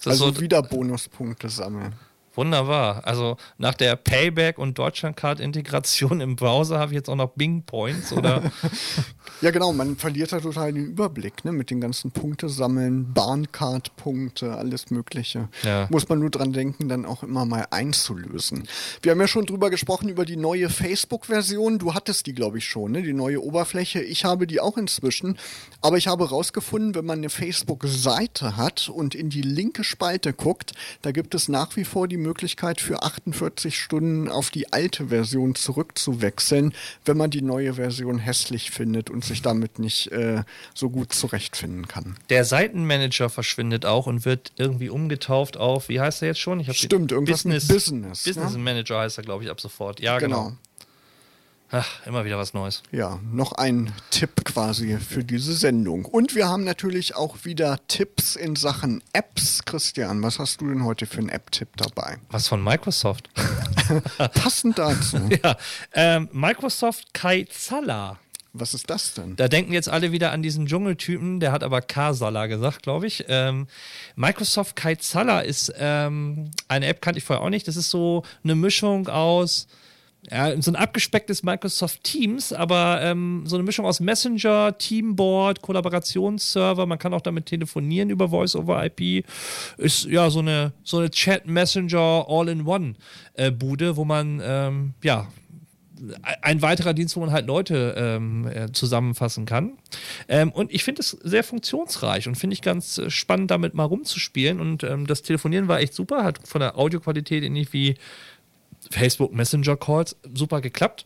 Also 0.07 0.33
so 0.33 0.41
wieder 0.41 0.63
Bonuspunkte 0.63 1.51
sammeln. 1.51 1.93
Wunderbar. 2.41 3.07
Also 3.07 3.37
nach 3.59 3.75
der 3.75 3.97
Payback 3.97 4.57
und 4.57 4.79
Deutschlandcard-Integration 4.79 6.23
im 6.23 6.37
Browser 6.37 6.79
habe 6.79 6.93
ich 6.93 6.97
jetzt 6.97 7.11
auch 7.11 7.17
noch 7.17 7.33
Bing 7.33 7.65
Points, 7.65 8.15
oder? 8.15 8.51
ja, 9.43 9.51
genau. 9.51 9.75
Man 9.75 9.97
verliert 9.97 10.33
da 10.33 10.41
total 10.41 10.73
den 10.73 10.87
Überblick, 10.87 11.45
ne? 11.45 11.53
Mit 11.53 11.69
den 11.69 11.83
ganzen 11.83 12.13
Punkte 12.13 12.49
sammeln, 12.49 13.13
Bahncard-Punkte, 13.13 14.57
alles 14.57 14.91
Mögliche. 14.91 15.51
Ja. 15.65 15.87
Muss 15.91 16.09
man 16.09 16.19
nur 16.19 16.31
dran 16.31 16.55
denken, 16.55 16.89
dann 16.89 17.05
auch 17.05 17.23
immer 17.23 17.45
mal 17.45 17.67
einzulösen. 17.71 18.67
Wir 19.03 19.13
haben 19.13 19.21
ja 19.21 19.29
schon 19.29 19.45
drüber 19.45 19.69
gesprochen, 19.69 20.09
über 20.09 20.25
die 20.25 20.39
neue 20.39 20.71
Facebook-Version. 20.71 21.79
Du 21.79 21.93
hattest 21.93 22.25
die, 22.25 22.33
glaube 22.33 22.57
ich, 22.57 22.65
schon, 22.65 22.93
ne? 22.93 23.03
Die 23.03 23.13
neue 23.13 23.43
Oberfläche. 23.45 24.01
Ich 24.01 24.25
habe 24.25 24.47
die 24.47 24.61
auch 24.61 24.79
inzwischen. 24.79 25.37
Aber 25.83 25.99
ich 25.99 26.09
habe 26.09 26.25
herausgefunden, 26.25 26.95
wenn 26.95 27.05
man 27.05 27.19
eine 27.19 27.29
Facebook-Seite 27.29 28.57
hat 28.57 28.89
und 28.89 29.15
in 29.15 29.29
die 29.29 29.43
linke 29.43 29.85
Spalte 29.85 30.33
guckt, 30.33 30.73
da 31.03 31.13
gibt 31.13 31.35
es 31.35 31.51
nach 31.51 31.77
wie 31.77 31.85
vor 31.85 32.09
die 32.09 32.17
Möglichkeit, 32.17 32.30
Möglichkeit 32.31 32.81
für 32.81 33.03
48 33.03 33.77
Stunden 33.77 34.29
auf 34.29 34.51
die 34.51 34.73
alte 34.73 35.09
Version 35.09 35.57
zurückzuwechseln, 35.57 36.73
wenn 37.05 37.17
man 37.17 37.31
die 37.31 37.43
neue 37.43 37.75
Version 37.75 38.19
hässlich 38.19 38.71
findet 38.71 39.11
und 39.11 39.25
sich 39.25 39.43
damit 39.43 39.81
nicht 39.81 40.13
äh, 40.13 40.45
so 40.73 40.91
gut 40.91 41.13
zurechtfinden 41.13 41.89
kann. 41.89 42.17
Der 42.29 42.45
Seitenmanager 42.45 43.31
verschwindet 43.31 43.85
auch 43.85 44.07
und 44.07 44.25
wird 44.25 44.53
irgendwie 44.57 44.91
umgetauft 44.91 45.57
auf, 45.57 45.89
wie 45.89 46.01
heißt 46.01 46.23
er 46.23 46.29
jetzt 46.29 46.41
schon? 46.41 46.61
Ich 46.61 46.71
Stimmt, 46.79 47.11
irgendwas 47.11 47.43
Business, 47.43 47.67
Business. 47.67 48.23
Business 48.23 48.53
ne? 48.53 48.59
Manager 48.59 49.01
heißt 49.01 49.19
er, 49.19 49.25
glaube 49.25 49.43
ich, 49.43 49.51
ab 49.51 49.61
sofort. 49.61 49.99
Ja, 49.99 50.21
genau. 50.21 50.45
genau. 50.45 50.57
Ach, 51.73 52.05
immer 52.05 52.25
wieder 52.25 52.37
was 52.37 52.53
Neues. 52.53 52.83
Ja, 52.91 53.21
noch 53.31 53.53
ein 53.53 53.93
Tipp 54.11 54.45
quasi 54.45 54.99
für 54.99 55.23
diese 55.23 55.53
Sendung. 55.53 56.05
Und 56.05 56.35
wir 56.35 56.49
haben 56.49 56.65
natürlich 56.65 57.15
auch 57.15 57.45
wieder 57.45 57.79
Tipps 57.87 58.35
in 58.35 58.57
Sachen 58.57 59.05
Apps. 59.13 59.65
Christian, 59.65 60.21
was 60.21 60.41
hast 60.41 60.61
du 60.61 60.69
denn 60.69 60.85
heute 60.85 61.07
für 61.07 61.19
einen 61.19 61.29
App-Tipp 61.29 61.69
dabei? 61.77 62.19
Was 62.29 62.49
von 62.49 62.65
Microsoft. 62.65 63.31
Passend 64.35 64.79
dazu. 64.79 65.19
ja, 65.45 65.57
ähm, 65.93 66.29
Microsoft 66.33 67.15
Kaizala. 67.15 68.19
Was 68.53 68.75
ist 68.75 68.91
das 68.91 69.15
denn? 69.15 69.37
Da 69.37 69.47
denken 69.47 69.73
jetzt 69.73 69.89
alle 69.89 70.11
wieder 70.11 70.33
an 70.33 70.43
diesen 70.43 70.67
Dschungeltypen, 70.67 71.39
der 71.39 71.53
hat 71.53 71.63
aber 71.63 71.83
Kasala 71.83 72.47
gesagt, 72.47 72.83
glaube 72.83 73.07
ich. 73.07 73.27
Ähm, 73.29 73.69
Microsoft 74.17 74.75
Kaizala 74.75 75.43
ist 75.43 75.73
ähm, 75.79 76.51
eine 76.67 76.87
App, 76.87 77.01
kannte 77.01 77.19
ich 77.19 77.25
vorher 77.25 77.45
auch 77.45 77.51
nicht. 77.51 77.69
Das 77.69 77.77
ist 77.77 77.91
so 77.91 78.25
eine 78.43 78.57
Mischung 78.57 79.07
aus 79.07 79.69
ja, 80.29 80.61
so 80.61 80.71
ein 80.71 80.77
abgespecktes 80.77 81.43
Microsoft 81.43 82.05
Teams, 82.05 82.53
aber 82.53 83.01
ähm, 83.03 83.43
so 83.47 83.57
eine 83.57 83.63
Mischung 83.63 83.87
aus 83.87 84.01
Messenger, 84.01 84.77
Teamboard, 84.77 85.63
Kollaborationsserver, 85.63 86.85
man 86.85 86.99
kann 86.99 87.15
auch 87.15 87.23
damit 87.23 87.47
telefonieren 87.47 88.11
über 88.11 88.29
Voice 88.29 88.55
over 88.55 88.85
IP. 88.85 89.25
Ist 89.79 90.05
ja 90.05 90.29
so 90.29 90.41
eine, 90.41 90.73
so 90.85 90.99
eine 90.99 91.11
Chat-Messenger 91.11 92.27
All-in-One-Bude, 92.29 93.87
äh, 93.87 93.97
wo 93.97 94.05
man 94.05 94.43
ähm, 94.45 94.95
ja 95.03 95.27
ein 96.43 96.63
weiterer 96.63 96.95
Dienst, 96.95 97.17
wo 97.17 97.21
man 97.21 97.33
halt 97.33 97.47
Leute 97.47 97.95
ähm, 97.97 98.47
äh, 98.47 98.73
zusammenfassen 98.73 99.45
kann. 99.45 99.79
Ähm, 100.29 100.51
und 100.51 100.73
ich 100.73 100.85
finde 100.85 101.01
es 101.01 101.11
sehr 101.11 101.45
funktionsreich 101.45 102.27
und 102.27 102.37
finde 102.37 102.55
ich 102.55 102.63
ganz 102.63 102.99
äh, 102.99 103.11
spannend, 103.11 103.51
damit 103.51 103.75
mal 103.75 103.85
rumzuspielen. 103.85 104.61
Und 104.61 104.83
ähm, 104.83 105.07
das 105.07 105.23
Telefonieren 105.23 105.69
war 105.69 105.81
echt 105.81 105.95
super, 105.95 106.25
hat 106.25 106.41
von 106.47 106.61
der 106.61 106.79
Audioqualität 106.79 107.43
ähnlich 107.45 107.73
wie 107.73 107.97
Facebook 108.91 109.33
Messenger 109.33 109.77
Calls 109.77 110.17
super 110.35 110.61
geklappt. 110.61 111.05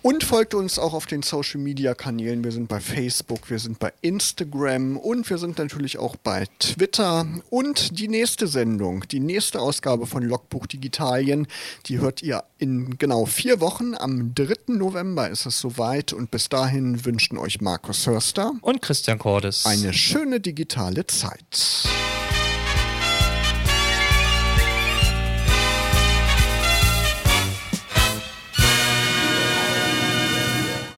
Und 0.02 0.24
folgt 0.24 0.54
uns 0.54 0.80
auch 0.80 0.94
auf 0.94 1.08
den 1.08 1.24
Social 1.24 1.60
Media 1.60 1.94
Kanälen. 1.94 2.42
Wir 2.42 2.54
sind 2.54 2.70
bei 2.70 2.80
Facebook, 2.80 3.50
wir 3.50 3.60
sind 3.60 3.80
bei 3.80 3.92
Instagram 4.02 4.96
und 4.96 5.30
wir 5.30 5.38
sind 5.38 5.58
natürlich 5.58 5.98
auch 5.98 6.16
bei 6.16 6.46
Twitter. 6.60 7.28
Und 7.50 8.00
die 8.00 8.08
nächste 8.08 8.48
Sendung, 8.48 9.06
die 9.10 9.20
nächste 9.20 9.60
Ausgabe 9.60 10.08
von 10.08 10.24
Logbuch 10.24 10.68
Digitalien, 10.68 11.48
die 11.88 12.00
hört 12.00 12.22
ihr 12.22 12.46
in 12.60 12.98
genau 12.98 13.26
vier 13.26 13.60
Wochen. 13.60 13.94
Am 13.94 14.34
3. 14.36 14.74
November 14.74 15.30
ist 15.30 15.46
es 15.46 15.60
soweit. 15.60 16.14
Und 16.14 16.32
bis 16.32 16.48
dahin 16.48 17.04
wünschen 17.04 17.38
euch 17.38 17.60
Markus 17.60 18.08
Hörster 18.08 18.54
und 18.62 18.82
Christian 18.82 19.20
Cordes 19.20 19.66
eine 19.66 19.92
schöne 19.92 20.40
digitale 20.40 21.08
Zeit. 21.08 21.90